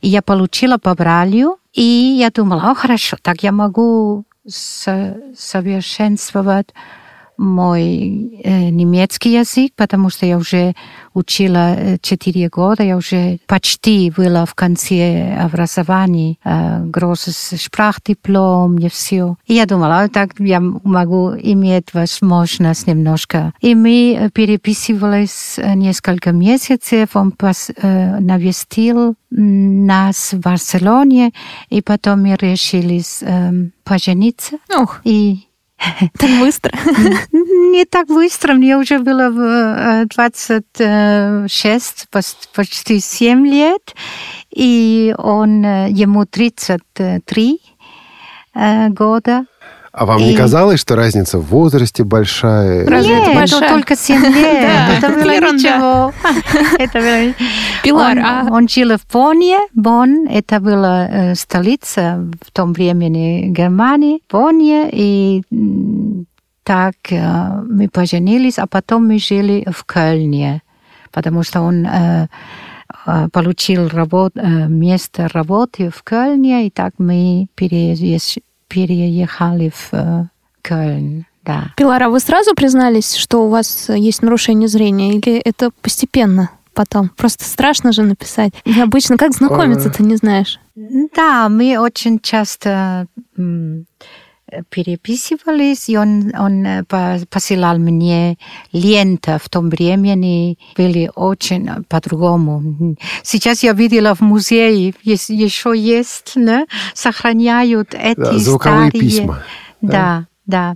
И 0.02 0.10
я 0.10 0.22
получила 0.22 0.78
по 0.78 0.94
Бралью, 0.96 1.58
и 1.74 2.18
я 2.20 2.30
думала, 2.30 2.72
о, 2.72 2.76
хорошо, 2.76 3.18
так 3.22 3.44
я 3.44 3.52
могу 3.52 4.24
совершенствовать 4.46 6.74
мой 7.38 8.42
э, 8.44 8.70
немецкий 8.70 9.34
язык, 9.34 9.74
потому 9.76 10.10
что 10.10 10.26
я 10.26 10.38
уже 10.38 10.74
учила 11.18 11.98
четыре 12.02 12.48
года, 12.48 12.84
я 12.84 12.96
уже 12.96 13.40
почти 13.48 14.14
была 14.16 14.46
в 14.46 14.54
конце 14.54 15.36
образования, 15.42 16.36
großes 16.46 17.58
Sprachdиплом, 17.58 18.74
мне 18.74 18.90
все. 18.90 19.36
И 19.48 19.56
я 19.56 19.66
думала, 19.66 20.08
так 20.10 20.32
я 20.40 20.60
могу 20.60 21.34
иметь 21.36 21.94
возможность 21.94 22.88
немножко. 22.88 23.54
И 23.62 23.74
мы 23.74 24.30
переписывались 24.34 25.58
несколько 25.58 26.32
месяцев, 26.32 27.16
он 27.16 27.32
пос, 27.32 27.72
навестил 27.82 29.16
нас 29.32 30.34
в 30.34 30.40
Барселоне, 30.40 31.32
и 31.70 31.82
потом 31.82 32.22
мы 32.22 32.36
решили 32.36 33.02
пожениться. 33.84 34.58
Ох. 34.76 35.02
И 35.04 35.47
так 36.18 36.30
быстро? 36.40 36.72
Не 37.32 37.86
так 37.86 38.08
быстро. 38.08 38.54
Мне 38.54 38.78
уже 38.78 39.00
было 39.00 40.06
26, 40.10 42.08
почти 42.54 43.00
7 43.00 43.48
лет. 43.48 43.96
И 44.52 45.14
он, 45.18 45.64
ему 45.88 46.26
33 46.26 47.60
года. 48.90 49.46
А 49.92 50.06
вам 50.06 50.20
и... 50.20 50.26
не 50.26 50.36
казалось, 50.36 50.80
что 50.80 50.96
разница 50.96 51.40
в 51.40 51.48
возрасте 51.48 52.04
большая? 52.04 52.88
Разве 52.88 53.16
Нет, 53.16 53.28
это 53.28 53.36
большая? 53.36 53.70
только 53.70 53.96
7 53.96 54.22
лет. 54.34 54.70
это 54.98 55.10
было 55.10 55.54
ничего. 55.54 56.14
Пилар, 57.84 58.18
он, 58.18 58.26
а... 58.26 58.48
он 58.52 58.68
жил 58.68 58.98
в 58.98 59.12
Бонне. 59.12 59.60
Бонн, 59.74 60.28
это 60.30 60.60
была 60.60 61.08
э, 61.08 61.36
столица 61.36 62.24
в 62.46 62.52
том 62.52 62.74
времени 62.74 63.48
Германии. 63.50 64.22
Бонне, 64.30 64.90
и 64.92 65.44
так 66.64 66.96
э, 67.10 67.62
мы 67.68 67.88
поженились, 67.90 68.60
а 68.60 68.68
потом 68.68 69.08
мы 69.08 69.20
жили 69.20 69.66
в 69.72 69.84
Кölне, 69.86 70.62
потому 71.12 71.44
что 71.44 71.62
он 71.62 71.86
э, 71.86 72.28
получил 73.32 73.88
работ, 73.88 74.34
место 74.36 75.30
работы 75.34 75.90
в 75.90 76.04
Кölне, 76.04 76.68
и 76.68 76.70
так 76.70 76.94
мы 76.98 77.48
переезжали 77.56 78.42
переехали 78.68 79.70
в 79.70 79.90
э, 79.94 80.26
Кёльн. 80.62 81.26
Да. 81.44 81.72
Пилара, 81.78 82.10
вы 82.10 82.20
сразу 82.20 82.54
признались, 82.56 83.16
что 83.16 83.46
у 83.46 83.50
вас 83.50 83.90
есть 83.90 84.22
нарушение 84.22 84.68
зрения, 84.68 85.16
или 85.16 85.38
это 85.38 85.72
постепенно 85.82 86.50
потом? 86.74 87.10
Просто 87.16 87.46
страшно 87.46 87.92
же 87.94 88.04
написать. 88.04 88.52
И 88.66 88.80
обычно 88.80 89.18
как 89.18 89.34
знакомиться, 89.34 89.90
ты 89.90 90.04
не 90.04 90.18
знаешь? 90.18 90.60
Да, 91.16 91.50
мы 91.50 91.80
очень 91.80 92.20
часто 92.20 93.08
переписывались, 94.70 95.90
и 95.90 95.98
он, 95.98 96.32
он 96.38 96.66
э, 96.66 96.84
посылал 97.30 97.78
мне 97.78 98.38
ленты 98.72 99.38
в 99.44 99.50
том 99.50 99.70
времени, 99.70 100.58
были 100.76 101.12
очень 101.16 101.84
по-другому. 101.90 102.96
Сейчас 103.24 103.64
я 103.64 103.74
видела 103.74 104.16
в 104.16 104.22
музее, 104.22 104.94
еще 105.04 105.74
есть, 105.76 106.36
не? 106.36 106.66
сохраняют 106.94 107.94
эти 107.94 108.20
да, 108.20 108.38
звуковые 108.38 108.90
старые... 108.90 109.10
письма. 109.10 109.44
Да, 109.82 110.26
да. 110.46 110.76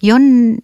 И 0.00 0.12
он 0.12 0.60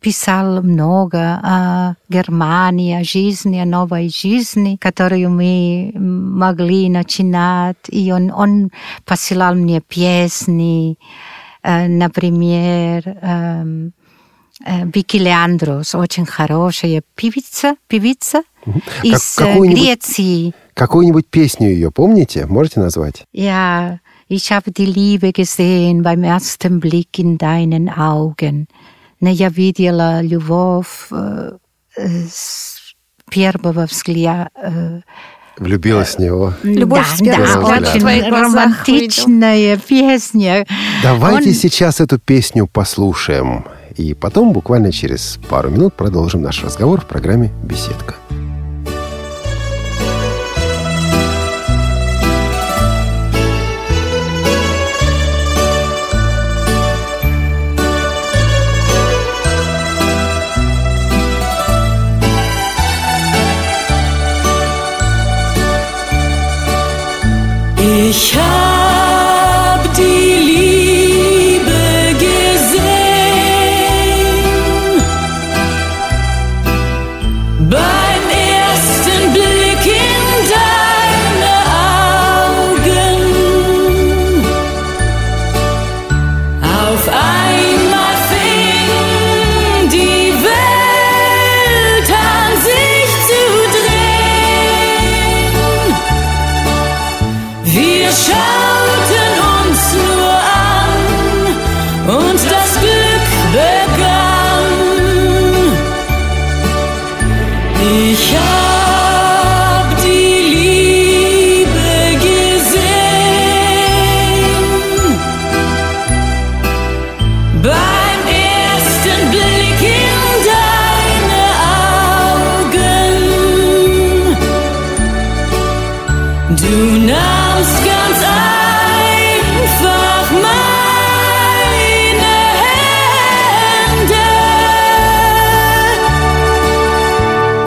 писал 0.00 0.62
много 0.62 1.40
о 1.42 1.94
Германии, 2.08 3.00
о 3.00 3.04
жизни, 3.04 3.58
о 3.58 3.64
новой 3.64 4.08
жизни, 4.08 4.76
которую 4.80 5.30
мы 5.30 5.92
могли 5.94 6.88
начинать. 6.88 7.76
И 7.88 8.10
он, 8.10 8.32
он 8.32 8.70
посылал 9.04 9.54
мне 9.54 9.80
песни, 9.80 10.98
Э, 10.98 11.39
например, 11.62 13.02
эм, 13.22 13.92
э, 14.64 14.84
Вики 14.92 15.16
Леандрос, 15.16 15.94
очень 15.94 16.26
хорошая 16.26 17.02
певица, 17.14 17.76
певица 17.88 18.42
из 19.02 19.34
как, 19.36 19.56
э, 19.56 19.58
Греции. 19.60 20.54
Какую-нибудь 20.74 21.26
песню 21.28 21.68
ее 21.68 21.90
помните? 21.90 22.46
Можете 22.46 22.80
назвать? 22.80 23.24
Ja, 23.32 23.98
ich 24.28 24.50
habe 24.52 24.70
die 24.70 24.86
Liebe 24.86 25.32
gesehen 25.32 26.02
beim 26.02 26.22
ersten 26.22 26.80
Blick 26.80 27.18
in 27.18 27.36
deinen 27.36 27.88
Augen. 27.88 28.66
Но 29.20 29.28
я 29.28 29.48
видела 29.50 30.22
любовь 30.22 31.10
с 31.96 32.94
первого 33.30 33.86
взгляда 33.86 35.02
Влюбилась 35.60 36.14
в 36.14 36.18
него. 36.18 36.54
Любовь 36.62 37.06
да, 37.10 37.16
с 37.16 37.18
первого 37.20 37.80
да, 37.80 37.80
взгляда. 37.80 38.26
Очень 38.26 38.30
романтичная 38.30 39.76
песня. 39.76 40.66
Давайте 41.02 41.50
Он... 41.50 41.54
сейчас 41.54 42.00
эту 42.00 42.18
песню 42.18 42.66
послушаем. 42.66 43.66
И 43.94 44.14
потом, 44.14 44.54
буквально 44.54 44.90
через 44.90 45.38
пару 45.50 45.68
минут, 45.68 45.92
продолжим 45.92 46.40
наш 46.40 46.64
разговор 46.64 47.02
в 47.02 47.04
программе 47.04 47.52
«Беседка». 47.62 48.14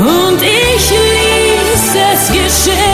Und 0.06 0.42
ich 0.42 0.90
ließ 0.90 1.96
es 1.96 2.28
geschehen, 2.28 2.93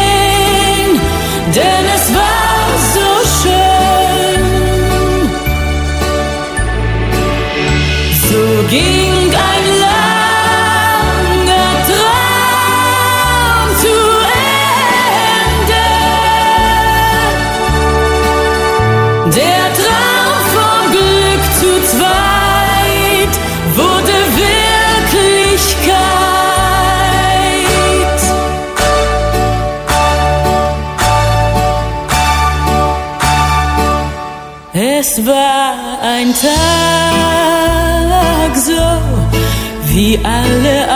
alle 40.23 40.87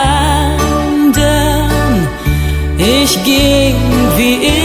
anderen. 1.12 2.07
Ich 2.77 3.23
ging 3.23 3.75
wie 4.17 4.36
immer 4.47 4.62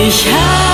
Ich 0.00 0.24
habe 0.26 0.67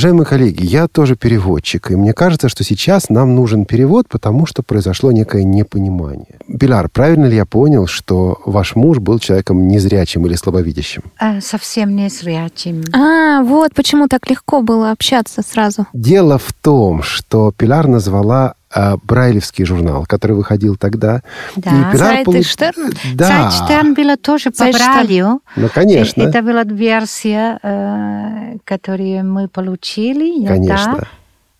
Уважаемые 0.00 0.24
коллеги, 0.24 0.64
я 0.64 0.88
тоже 0.88 1.14
переводчик, 1.14 1.90
и 1.90 1.94
мне 1.94 2.14
кажется, 2.14 2.48
что 2.48 2.64
сейчас 2.64 3.10
нам 3.10 3.34
нужен 3.34 3.66
перевод, 3.66 4.08
потому 4.08 4.46
что 4.46 4.62
произошло 4.62 5.12
некое 5.12 5.44
непонимание. 5.44 6.38
Пиляр, 6.58 6.88
правильно 6.88 7.26
ли 7.26 7.36
я 7.36 7.44
понял, 7.44 7.86
что 7.86 8.40
ваш 8.46 8.76
муж 8.76 8.98
был 8.98 9.18
человеком 9.18 9.68
незрячим 9.68 10.24
или 10.24 10.36
слабовидящим? 10.36 11.02
А, 11.18 11.42
совсем 11.42 11.94
не 11.94 12.08
зрячим. 12.08 12.82
А, 12.94 13.42
вот 13.42 13.74
почему 13.74 14.08
так 14.08 14.30
легко 14.30 14.62
было 14.62 14.90
общаться 14.90 15.42
сразу. 15.42 15.86
Дело 15.92 16.38
в 16.38 16.50
том, 16.54 17.02
что 17.02 17.52
Пиляр 17.54 17.86
назвала 17.86 18.54
э, 18.74 18.96
Брайлевский 19.02 19.64
журнал, 19.64 20.04
который 20.06 20.36
выходил 20.36 20.76
тогда. 20.76 21.22
Да. 21.56 21.90
И 21.92 21.96
Сайт 21.96 22.26
получ- 22.26 22.46
Штерна? 22.48 22.90
Да. 23.14 23.50
Сайт 23.50 23.52
Штерн 23.68 23.94
было 23.94 24.16
тоже 24.16 24.50
по 24.50 24.66
Штерн. 24.66 24.72
Брайлю. 24.72 25.40
Ну, 25.56 25.68
конечно. 25.74 26.22
Э, 26.22 26.28
Это 26.28 26.42
была 26.42 26.64
версия, 26.64 27.58
э, 27.62 28.56
которую 28.64 29.24
мы 29.24 29.48
получили. 29.48 30.46
Конечно. 30.46 30.96
Да, 31.00 31.06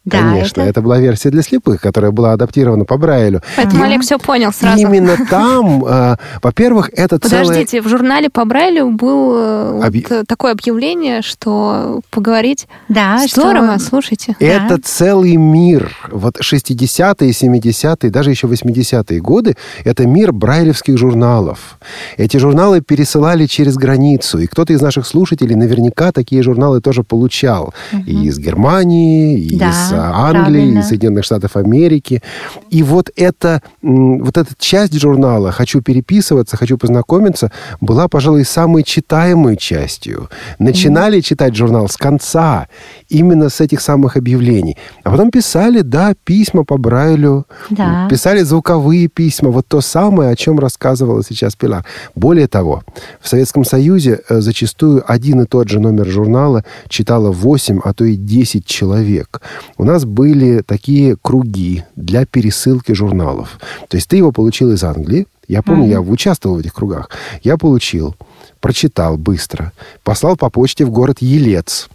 Да, 0.06 0.18
Конечно, 0.20 0.62
это... 0.62 0.70
это- 0.70 0.80
была 0.82 0.98
версия 0.98 1.28
для 1.30 1.42
слепых, 1.42 1.80
которая 1.82 2.10
была 2.10 2.32
адаптирована 2.32 2.86
по 2.86 2.96
Брайлю. 2.96 3.42
Поэтому 3.56 3.82
И 3.84 3.86
Олег 3.86 4.00
все 4.00 4.18
понял 4.18 4.50
сразу. 4.50 4.78
Именно 4.80 5.16
там, 5.28 5.84
э, 5.84 6.16
во-первых, 6.42 6.88
это 6.94 7.18
целое... 7.18 7.44
Подождите, 7.44 7.82
в 7.82 7.88
журнале 7.88 8.30
по 8.30 8.46
Брайлю 8.46 8.90
было 8.92 9.72
вот, 9.74 9.84
Объ- 9.84 10.06
э, 10.22 10.24
такое 10.26 10.52
объявление, 10.52 11.20
что 11.20 12.00
поговорить 12.10 12.66
Да, 12.88 13.26
что- 13.28 13.42
здорово, 13.42 13.76
слушайте. 13.78 14.36
Это 14.40 14.78
целый 14.82 15.36
мир. 15.36 15.94
Вот 16.10 16.38
60-е, 16.40 17.30
70-е, 17.30 18.10
даже 18.10 18.30
еще 18.30 18.46
80-е 18.46 19.20
годы– 19.20 19.54
это 19.84 20.06
мир 20.06 20.32
брайлевских 20.32 20.96
журналов. 20.96 21.78
Эти 22.16 22.38
журналы 22.38 22.80
пересылали 22.80 23.44
через 23.44 23.76
границу. 23.76 24.38
И 24.38 24.46
кто-то 24.46 24.72
из 24.72 24.80
наших 24.80 25.06
слушателей 25.06 25.56
наверняка 25.56 26.10
такие 26.10 26.42
журналы 26.42 26.80
тоже 26.80 27.02
получал. 27.02 27.74
И 28.06 28.24
из 28.28 28.38
Германии, 28.38 29.38
и 29.38 29.58
Да, 29.58 29.70
из 29.70 29.89
Англии, 29.96 30.60
правильно. 30.60 30.82
Соединенных 30.82 31.24
Штатов 31.24 31.56
Америки. 31.56 32.22
И 32.70 32.82
вот 32.82 33.10
эта, 33.16 33.62
вот 33.82 34.36
эта 34.36 34.50
часть 34.58 34.98
журнала 34.98 35.52
«Хочу 35.52 35.82
переписываться, 35.82 36.56
хочу 36.56 36.78
познакомиться» 36.78 37.50
была, 37.80 38.08
пожалуй, 38.08 38.44
самой 38.44 38.82
читаемой 38.82 39.56
частью. 39.56 40.28
Начинали 40.58 41.20
читать 41.20 41.54
журнал 41.56 41.88
с 41.88 41.96
конца, 41.96 42.68
именно 43.08 43.48
с 43.48 43.60
этих 43.60 43.80
самых 43.80 44.16
объявлений. 44.16 44.76
А 45.04 45.10
потом 45.10 45.30
писали, 45.30 45.80
да, 45.82 46.14
письма 46.24 46.64
по 46.64 46.76
Брайлю, 46.76 47.46
Да. 47.70 48.08
писали 48.10 48.40
звуковые 48.42 49.08
письма, 49.08 49.50
вот 49.50 49.66
то 49.68 49.80
самое, 49.80 50.30
о 50.30 50.36
чем 50.36 50.58
рассказывала 50.58 51.22
сейчас 51.24 51.54
Пилар. 51.56 51.84
Более 52.14 52.46
того, 52.48 52.82
в 53.20 53.28
Советском 53.28 53.64
Союзе 53.64 54.20
э, 54.28 54.40
зачастую 54.40 55.02
один 55.06 55.40
и 55.42 55.46
тот 55.46 55.68
же 55.68 55.80
номер 55.80 56.06
журнала 56.06 56.64
читало 56.88 57.30
8, 57.32 57.80
а 57.84 57.92
то 57.92 58.04
и 58.04 58.16
10 58.16 58.64
человек. 58.66 59.40
У 59.80 59.84
нас 59.84 60.04
были 60.04 60.60
такие 60.60 61.16
круги 61.16 61.84
для 61.96 62.26
пересылки 62.26 62.92
журналов. 62.92 63.58
То 63.88 63.96
есть 63.96 64.10
ты 64.10 64.18
его 64.18 64.30
получил 64.30 64.70
из 64.72 64.84
Англии, 64.84 65.26
я 65.48 65.62
помню, 65.62 65.88
я 65.88 66.02
участвовал 66.02 66.56
в 66.56 66.58
этих 66.58 66.74
кругах. 66.74 67.08
Я 67.42 67.56
получил, 67.56 68.14
прочитал 68.60 69.16
быстро, 69.16 69.72
послал 70.04 70.36
по 70.36 70.50
почте 70.50 70.84
в 70.84 70.90
город 70.90 71.22
Елец. 71.22 71.88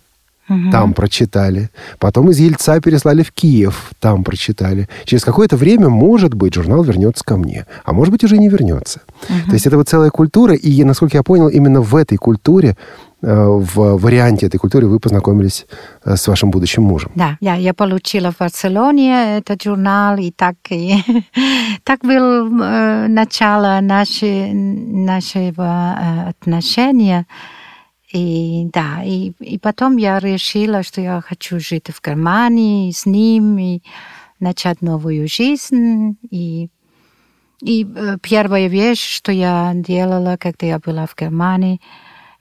Там 0.72 0.96
прочитали. 0.96 1.70
Потом 2.00 2.32
из 2.32 2.40
Ельца 2.40 2.82
переслали 2.82 3.22
в 3.22 3.32
Киев. 3.32 3.92
Там 4.00 4.24
прочитали. 4.24 4.90
Через 5.04 5.24
какое-то 5.24 5.56
время, 5.56 5.90
может 5.90 6.34
быть, 6.34 6.56
журнал 6.56 6.84
вернется 6.84 7.24
ко 7.24 7.38
мне. 7.38 7.68
А 7.84 7.94
может 7.94 8.12
быть, 8.12 8.24
уже 8.24 8.40
не 8.40 8.50
вернется. 8.50 9.02
То 9.28 9.54
есть 9.54 9.68
это 9.68 9.78
вот 9.78 9.90
целая 9.90 10.10
культура. 10.10 10.56
И, 10.56 10.84
насколько 10.84 11.18
я 11.18 11.24
понял, 11.24 11.50
именно 11.50 11.82
в 11.82 11.96
этой 11.96 12.18
культуре, 12.18 12.78
в 13.26 13.98
варианте 13.98 14.46
этой 14.46 14.58
культуры 14.58 14.88
вы 14.88 15.00
познакомились 15.00 15.66
э, 16.04 16.16
с 16.16 16.28
вашим 16.28 16.52
будущим 16.52 16.84
мужем. 16.84 17.12
Да, 17.16 17.38
я, 17.42 17.56
я 17.56 17.74
получила 17.74 18.32
в 18.32 18.38
Барселоне 18.38 19.38
этот 19.38 19.64
журнал, 19.64 20.18
и 20.18 20.32
так, 20.32 20.56
и, 20.70 20.96
так 21.84 22.02
было 22.02 22.46
э, 22.46 23.08
начало 23.08 23.80
наши, 23.82 24.52
нашего 24.54 25.64
э, 25.64 26.30
отношения. 26.30 27.26
И 28.14 28.70
да, 28.72 29.04
и, 29.04 29.32
и 29.40 29.58
потом 29.58 29.98
я 29.98 30.20
решила, 30.20 30.84
что 30.84 31.02
я 31.02 31.22
хочу 31.22 31.60
жить 31.60 31.88
в 31.90 32.02
Германии 32.06 32.92
с 32.92 33.06
ним 33.06 33.58
и 33.58 33.82
начать 34.40 34.82
новую 34.82 35.28
жизнь. 35.28 36.18
И, 36.30 36.70
и 37.62 37.84
э, 37.84 38.18
первая 38.22 38.68
вещь, 38.68 39.18
что 39.18 39.32
я 39.32 39.72
делала, 39.74 40.38
когда 40.40 40.68
я 40.68 40.80
была 40.80 41.08
в 41.08 41.16
Германии, 41.20 41.82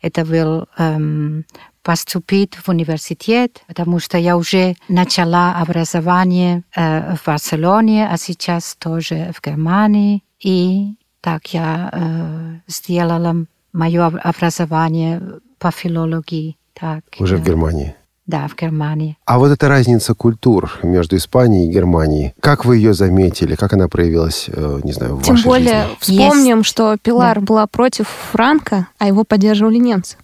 это 0.05 0.25
был 0.25 0.67
эм, 0.79 1.45
поступить 1.83 2.55
в 2.57 2.69
университет, 2.69 3.63
потому 3.67 4.01
что 4.01 4.19
я 4.19 4.37
уже 4.37 4.77
начала 4.89 5.57
образование 5.63 6.63
э, 6.77 7.17
в 7.17 7.27
Барселоне, 7.27 8.09
а 8.09 8.17
сейчас 8.19 8.77
тоже 8.79 9.33
в 9.35 9.41
Германии. 9.47 10.23
И 10.41 10.95
так 11.21 11.55
я 11.55 11.91
э, 11.93 12.61
сделала 12.67 13.47
мое 13.73 14.07
образование 14.07 15.23
по 15.59 15.71
филологии. 15.71 16.57
Так, 16.75 17.05
Уже 17.19 17.37
в 17.37 17.43
да. 17.43 17.51
Германии. 17.51 17.95
Да, 18.27 18.49
в 18.49 18.57
Германии. 18.57 19.19
А 19.27 19.39
вот 19.39 19.51
эта 19.51 19.69
разница 19.69 20.15
культур 20.15 20.79
между 20.83 21.17
Испанией 21.17 21.69
и 21.69 21.73
Германией, 21.73 22.35
как 22.41 22.65
вы 22.65 22.79
ее 22.79 22.95
заметили, 22.95 23.55
как 23.55 23.75
она 23.75 23.89
проявилась, 23.89 24.47
э, 24.49 24.81
не 24.83 24.93
знаю, 24.93 25.17
в 25.17 25.23
Тем 25.23 25.35
вашей 25.35 25.45
более 25.45 25.87
жизни? 26.01 26.19
вспомним, 26.23 26.65
что 26.65 26.97
Пилар 27.03 27.41
была 27.41 27.67
против 27.67 28.09
Франка, 28.33 28.89
а 28.99 29.07
его 29.07 29.25
поддерживали 29.25 29.77
немцы. 29.77 30.17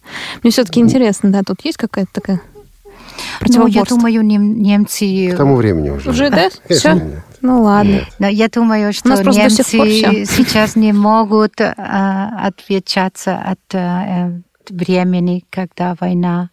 Мне 0.42 0.50
все-таки 0.50 0.80
интересно, 0.80 1.30
да, 1.30 1.42
тут 1.42 1.64
есть 1.64 1.76
какая-то 1.76 2.10
такая 2.12 2.40
Ну, 3.46 3.66
я 3.66 3.84
думаю, 3.84 4.22
нем- 4.24 4.62
немцы... 4.62 5.32
К 5.32 5.36
тому 5.36 5.56
времени 5.56 5.90
уже. 5.90 6.08
Уже, 6.10 6.30
да? 6.30 6.48
Все? 6.68 6.92
нет. 6.94 7.24
Ну 7.42 7.62
ладно. 7.62 7.90
Нет. 7.90 8.08
Но 8.18 8.28
я 8.28 8.48
думаю, 8.48 8.92
что 8.92 9.08
нас 9.08 9.20
просто 9.20 9.42
до 9.42 9.48
немцы 9.48 10.26
сейчас 10.26 10.76
не 10.76 10.92
могут 10.92 11.60
э, 11.60 11.72
отвечаться 12.38 13.36
от 13.36 13.74
э, 13.74 14.40
времени, 14.70 15.44
когда 15.50 15.96
война 16.00 16.50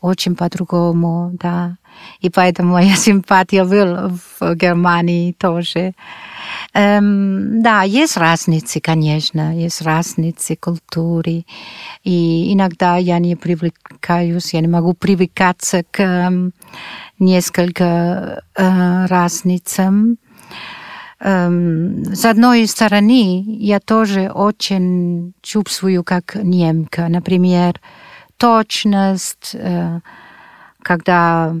очень 0.00 0.34
по-другому, 0.34 1.30
да. 1.32 1.76
И 2.20 2.30
поэтому 2.30 2.72
моя 2.72 2.94
симпатия 2.96 3.64
была 3.64 4.10
в 4.38 4.54
Германии 4.54 5.32
тоже. 5.32 5.92
Эм, 6.74 7.62
да, 7.62 7.82
есть 7.82 8.16
разницы, 8.16 8.80
конечно, 8.80 9.56
есть 9.56 9.82
разницы 9.82 10.56
культуры. 10.56 11.44
И 12.04 12.52
иногда 12.52 12.96
я 12.96 13.18
не 13.18 13.36
привлекаюсь, 13.36 14.54
я 14.54 14.60
не 14.60 14.68
могу 14.68 14.94
привыкаться 14.94 15.84
к 15.90 16.00
эм, 16.00 16.52
несколько 17.18 18.42
э, 18.54 19.06
разницам. 19.06 20.16
Эм, 21.22 22.14
с 22.14 22.24
одной 22.24 22.66
стороны, 22.66 23.44
я 23.46 23.78
тоже 23.78 24.30
очень 24.30 25.34
чувствую 25.42 26.02
как 26.02 26.34
немка. 26.34 27.08
Например, 27.08 27.78
точность, 28.38 29.50
э, 29.54 30.00
когда 30.82 31.54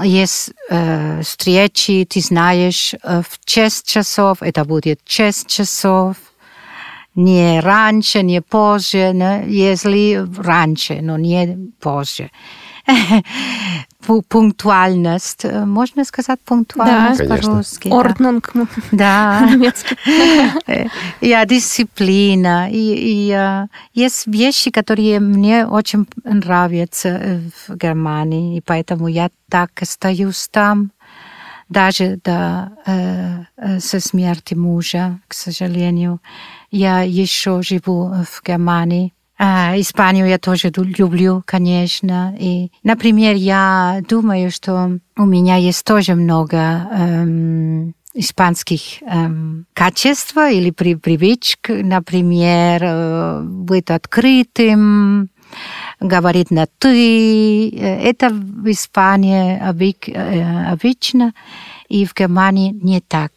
есть 0.00 0.52
э, 0.70 1.22
встречи, 1.22 2.06
ты 2.08 2.20
знаешь, 2.20 2.94
э, 3.02 3.22
в 3.28 3.38
6 3.44 3.84
часов, 3.84 4.42
это 4.42 4.64
будет 4.64 5.00
6 5.04 5.48
часов, 5.48 6.16
не 7.16 7.58
раньше, 7.58 8.22
не 8.22 8.40
позже, 8.40 9.10
не, 9.12 9.44
если 9.48 10.24
раньше, 10.40 11.00
но 11.02 11.18
не 11.18 11.72
позже. 11.80 12.30
Пу- 14.06 14.22
Пунктуальность, 14.28 15.44
э, 15.44 15.64
можно 15.64 16.04
сказать 16.04 16.40
пунктуальность 16.44 17.26
Да. 17.28 17.36
По-русски? 17.36 17.88
да? 17.88 17.96
Орднунг 17.96 18.52
Да. 18.92 19.38
по-немецки. 19.48 19.96
Я 21.20 21.44
дисциплина. 21.44 22.68
И, 22.70 22.76
и 23.28 23.30
э, 23.32 23.66
есть 23.94 24.26
вещи, 24.26 24.70
которые 24.70 25.20
мне 25.20 25.66
очень 25.66 26.06
нравятся 26.24 27.08
э, 27.08 27.40
в 27.68 27.76
Германии, 27.76 28.56
и 28.56 28.60
поэтому 28.60 29.08
я 29.08 29.30
так 29.50 29.70
остаюсь 29.82 30.48
там, 30.50 30.92
даже 31.68 32.18
до 32.24 32.72
э, 32.86 33.44
э, 33.56 33.80
со 33.80 34.00
смерти 34.00 34.54
мужа, 34.54 35.18
к 35.28 35.34
сожалению. 35.34 36.20
Я 36.70 37.02
еще 37.02 37.62
живу 37.62 38.12
в 38.24 38.42
Германии. 38.46 39.12
А, 39.42 39.72
Испанию 39.80 40.28
я 40.28 40.38
тоже 40.38 40.70
люблю, 40.76 41.42
конечно. 41.46 42.36
И, 42.38 42.70
например, 42.82 43.36
я 43.36 44.02
думаю, 44.06 44.50
что 44.50 44.98
у 45.16 45.24
меня 45.24 45.56
есть 45.56 45.82
тоже 45.82 46.14
много 46.14 46.58
эм, 46.58 47.94
испанских 48.12 49.00
эм, 49.00 49.64
качеств 49.72 50.36
или 50.36 50.70
при, 50.70 50.94
привычек, 50.94 51.70
например, 51.70 52.82
э, 52.84 53.40
быть 53.42 53.88
открытым, 53.88 55.30
говорить 56.00 56.50
на 56.50 56.66
«ты». 56.78 57.70
Э, 57.70 58.10
Это 58.10 58.28
в 58.28 58.70
Испании 58.70 59.58
э, 59.58 60.70
обычно, 60.70 61.32
и 61.90 62.06
в 62.06 62.14
Германии 62.14 62.70
не 62.70 63.00
так. 63.00 63.32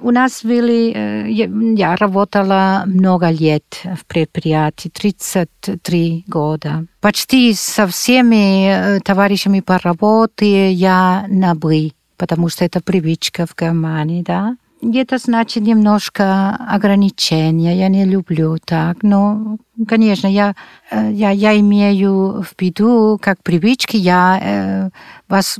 У 0.00 0.10
нас 0.10 0.42
были... 0.42 1.28
Я 1.76 1.96
работала 1.96 2.84
много 2.86 3.28
лет 3.28 3.64
в 3.84 4.06
предприятии, 4.06 4.88
33 4.88 6.24
года. 6.26 6.86
Почти 7.00 7.52
со 7.52 7.86
всеми 7.86 9.00
товарищами 9.00 9.60
по 9.60 9.78
работе 9.78 10.72
я 10.72 11.26
на 11.28 11.54
«вы», 11.54 11.92
потому 12.16 12.48
что 12.48 12.64
это 12.64 12.80
привычка 12.80 13.46
в 13.46 13.54
Германии, 13.54 14.22
да. 14.22 14.56
Это 14.92 15.18
значит 15.18 15.62
немножко 15.62 16.56
ограничения. 16.68 17.76
Я 17.76 17.88
не 17.88 18.04
люблю 18.04 18.58
так. 18.62 19.02
Но, 19.02 19.56
конечно, 19.88 20.26
я, 20.26 20.54
э, 20.90 21.10
я, 21.12 21.30
я 21.30 21.58
имею 21.58 22.42
в 22.42 22.52
виду, 22.58 23.18
как 23.20 23.42
привычки, 23.42 23.96
я 23.96 24.40
э, 24.42 24.90
вас, 25.28 25.58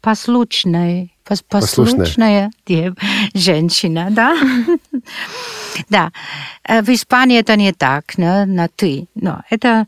послушная, 0.00 1.10
пос- 1.28 1.44
Послушная. 1.48 1.98
послушная 2.06 2.50
женщина, 3.34 4.08
да? 4.10 4.36
Да. 5.88 6.10
Э, 6.68 6.82
В 6.82 6.88
Испании 6.90 7.38
это 7.40 7.56
не 7.56 7.72
так, 7.72 8.18
не, 8.18 8.44
на 8.46 8.68
ты. 8.68 9.06
Но 9.14 9.42
это 9.50 9.86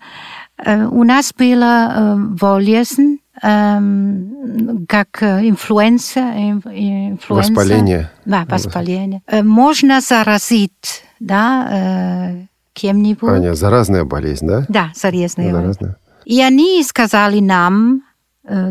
э, 0.58 0.84
у 0.86 1.04
нас 1.04 1.32
было 1.38 1.92
э, 1.94 2.14
болезнь, 2.16 3.18
эм, 3.42 4.86
как 4.88 5.22
influenza, 5.22 6.20
in- 6.20 6.62
influenza. 6.64 7.52
Воспаление. 7.52 8.10
Да, 8.24 8.44
воспаление. 8.48 9.22
Э, 9.26 9.42
Можно 9.42 10.00
заразить, 10.00 11.04
да, 11.20 12.32
кем-нибудь. 12.72 13.30
Аня, 13.30 13.54
заразная 13.54 14.04
болезнь, 14.04 14.46
да? 14.46 14.64
Да, 14.68 14.90
заразная. 14.94 15.52
Заразная. 15.52 15.96
И 16.24 16.40
они 16.40 16.82
сказали 16.82 17.40
нам, 17.40 18.02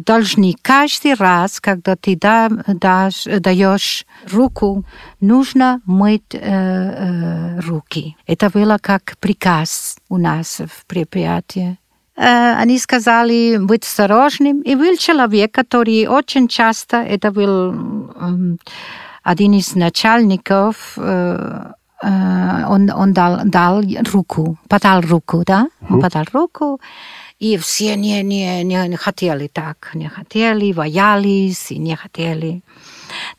должны 0.05 0.53
каждый 0.61 1.13
раз, 1.15 1.59
когда 1.59 1.95
ты 1.95 2.15
да- 2.15 2.49
дашь, 2.67 3.23
даешь 3.39 4.05
руку, 4.31 4.83
нужно 5.19 5.81
мыть 5.85 6.33
э, 6.35 6.39
э, 6.39 7.59
руки. 7.61 8.15
Это 8.27 8.49
было 8.49 8.77
как 8.81 9.15
приказ 9.19 9.97
у 10.09 10.17
нас 10.17 10.59
в 10.59 10.85
предприятии. 10.85 11.77
Э, 12.15 12.53
Они 12.61 12.77
сказали 12.77 13.57
быть 13.57 13.83
осторожным. 13.83 14.61
И 14.61 14.75
был 14.75 14.95
человек, 14.97 15.51
который 15.51 16.07
очень 16.07 16.47
часто, 16.47 16.97
это 16.97 17.31
был 17.31 17.71
м, 17.73 18.59
один 19.23 19.53
из 19.53 19.73
начальников, 19.75 20.93
э, 20.97 21.71
э, 22.03 22.65
он, 22.67 22.91
он 22.91 23.13
дал, 23.13 23.39
дал 23.45 23.81
руку, 24.13 24.57
подал 24.69 25.01
руку, 25.01 25.43
да? 25.47 25.67
Он 25.89 26.01
подал 26.01 26.25
руку, 26.33 26.79
и 27.43 27.57
все 27.57 27.95
не, 27.95 28.23
не, 28.23 28.63
не, 28.63 28.87
не 28.87 28.95
хотели 28.95 29.47
так, 29.47 29.91
не 29.93 30.07
хотели, 30.07 30.71
боялись 30.71 31.71
и 31.71 31.77
не 31.77 31.97
хотели. 31.97 32.61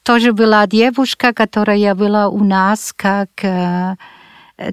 Тоже 0.03 0.33
была 0.33 0.67
девушка, 0.67 1.33
которая 1.33 1.95
была 1.95 2.29
у 2.29 2.45
нас 2.45 2.93
как 2.93 3.31
э, 3.43 3.97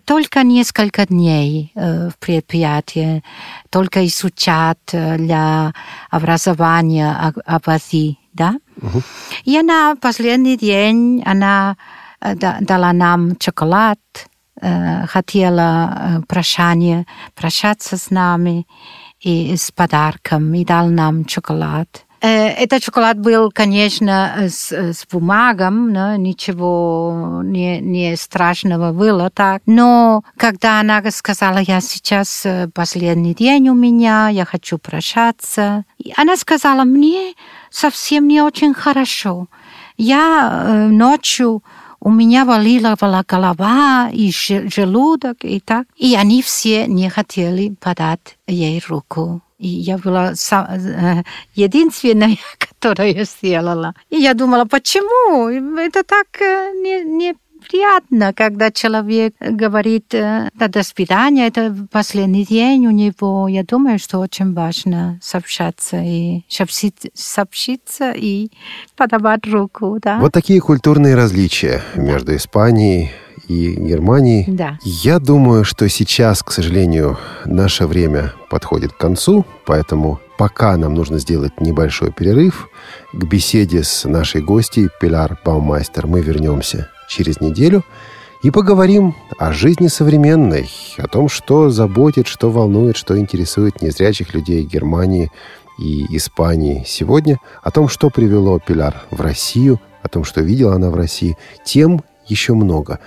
только 0.03 0.43
несколько 0.43 1.05
дней 1.05 1.71
э, 1.75 2.09
в 2.09 2.17
предприятии, 2.17 3.23
только 3.69 4.05
изучать 4.05 4.93
э, 4.93 5.17
для 5.17 5.73
образования 6.09 7.33
воде, 7.65 8.17
да? 8.33 8.55
И 9.45 9.57
она 9.57 9.95
последний 9.95 10.57
день, 10.57 11.23
она 11.25 11.77
да- 12.19 12.57
дала 12.59 12.91
нам 12.91 13.37
шоколад, 13.39 13.99
хотела 15.07 16.23
прощание, 16.27 17.05
прощаться 17.33 17.97
с 17.97 18.11
нами 18.11 18.65
и 19.21 19.55
с 19.55 19.71
подарком, 19.71 20.53
и 20.53 20.65
дал 20.65 20.87
нам 20.89 21.27
шоколад. 21.27 22.05
Э, 22.21 22.49
Этот 22.49 22.83
шоколад 22.83 23.19
был, 23.19 23.51
конечно, 23.51 24.47
с, 24.47 24.71
с 24.71 25.05
бумагом, 25.11 25.91
но 25.91 26.15
ничего 26.15 27.41
не, 27.43 27.79
не 27.79 28.15
страшного 28.15 28.91
было 28.91 29.29
так. 29.29 29.61
Но 29.65 30.23
когда 30.37 30.79
она 30.79 31.01
сказала, 31.11 31.57
я 31.57 31.81
сейчас 31.81 32.45
э, 32.45 32.69
последний 32.73 33.33
день 33.33 33.69
у 33.69 33.73
меня, 33.73 34.29
я 34.29 34.45
хочу 34.45 34.77
прощаться, 34.77 35.83
она 36.15 36.37
сказала, 36.37 36.83
мне 36.83 37.33
совсем 37.71 38.27
не 38.27 38.41
очень 38.41 38.73
хорошо. 38.73 39.47
Я 39.97 40.65
э, 40.65 40.87
ночью 40.87 41.63
у 42.01 42.09
меня 42.09 42.45
болела 42.45 42.95
была 42.99 43.23
голова 43.27 44.09
и 44.11 44.31
же- 44.31 44.67
желудок 44.69 45.45
и 45.45 45.59
так. 45.59 45.85
И 45.95 46.15
они 46.15 46.41
все 46.41 46.87
не 46.87 47.09
хотели 47.09 47.75
подать 47.79 48.37
ей 48.47 48.81
руку. 48.89 49.41
И 49.59 49.67
я 49.67 49.99
была 49.99 50.33
э, 50.33 51.23
единственная, 51.53 52.37
которая 52.57 53.25
сделала. 53.25 53.93
И 54.09 54.17
я 54.17 54.33
думала, 54.33 54.65
почему? 54.65 55.47
Это 55.77 56.03
так 56.03 56.41
э, 56.41 56.71
не, 56.81 57.35
неприятно, 57.61 58.33
когда 58.33 58.71
человек 58.71 59.35
говорит 59.39 60.13
э, 60.13 60.49
«Да, 60.53 60.67
до 60.67 60.83
свидания, 60.83 61.47
это 61.47 61.75
последний 61.91 62.45
день 62.45 62.87
у 62.87 62.91
него. 62.91 63.47
Я 63.47 63.63
думаю, 63.63 63.99
что 63.99 64.19
очень 64.19 64.53
важно 64.53 65.19
сообщаться 65.21 66.01
и 66.01 66.43
сообщить- 66.49 67.11
сообщиться 67.13 68.11
и 68.11 68.49
подавать 68.95 69.45
руку. 69.47 69.97
Да? 70.01 70.19
Вот 70.19 70.31
такие 70.33 70.59
культурные 70.59 71.15
различия 71.15 71.81
между 71.95 72.35
Испанией 72.35 73.11
и 73.47 73.75
Германией. 73.75 74.45
Да. 74.47 74.77
Я 74.83 75.19
думаю, 75.19 75.63
что 75.63 75.87
сейчас, 75.89 76.43
к 76.43 76.51
сожалению, 76.51 77.17
наше 77.45 77.85
время 77.87 78.33
подходит 78.49 78.93
к 78.93 78.97
концу, 78.97 79.45
поэтому 79.65 80.19
пока 80.41 80.75
нам 80.75 80.95
нужно 80.95 81.19
сделать 81.19 81.61
небольшой 81.61 82.11
перерыв. 82.11 82.67
К 83.13 83.25
беседе 83.25 83.83
с 83.83 84.09
нашей 84.09 84.41
гостьей 84.41 84.89
Пилар 84.99 85.37
Баумайстер 85.45 86.07
мы 86.07 86.21
вернемся 86.21 86.89
через 87.07 87.41
неделю 87.41 87.85
и 88.41 88.49
поговорим 88.49 89.15
о 89.37 89.53
жизни 89.53 89.85
современной, 89.85 90.67
о 90.97 91.05
том, 91.05 91.29
что 91.29 91.69
заботит, 91.69 92.25
что 92.25 92.49
волнует, 92.49 92.97
что 92.97 93.19
интересует 93.19 93.83
незрячих 93.83 94.33
людей 94.33 94.63
Германии 94.63 95.31
и 95.77 96.07
Испании 96.17 96.85
сегодня, 96.87 97.37
о 97.61 97.69
том, 97.69 97.87
что 97.87 98.09
привело 98.09 98.57
Пилар 98.57 99.03
в 99.11 99.21
Россию, 99.21 99.79
о 100.01 100.07
том, 100.07 100.23
что 100.23 100.41
видела 100.41 100.73
она 100.73 100.89
в 100.89 100.95
России. 100.95 101.37
Тем 101.63 102.01
еще 102.25 102.55
много. 102.55 102.97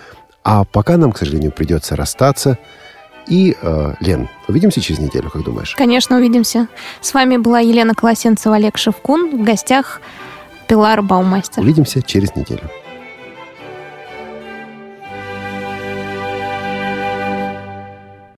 А 0.44 0.62
пока 0.62 0.96
нам, 0.96 1.10
к 1.10 1.18
сожалению, 1.18 1.50
придется 1.50 1.96
расстаться. 1.96 2.58
И, 3.26 3.56
э, 3.60 3.94
Лен, 4.00 4.28
увидимся 4.48 4.80
через 4.80 5.00
неделю, 5.00 5.30
как 5.30 5.42
думаешь? 5.42 5.74
Конечно, 5.76 6.16
увидимся. 6.16 6.68
С 7.00 7.14
вами 7.14 7.36
была 7.36 7.60
Елена 7.60 7.94
Колосенцева, 7.94 8.56
Олег 8.56 8.76
Шевкун. 8.76 9.30
В 9.38 9.44
гостях 9.44 10.00
Пилар 10.68 11.02
Баумастер. 11.02 11.62
Увидимся 11.62 12.02
через 12.02 12.34
неделю. 12.36 12.70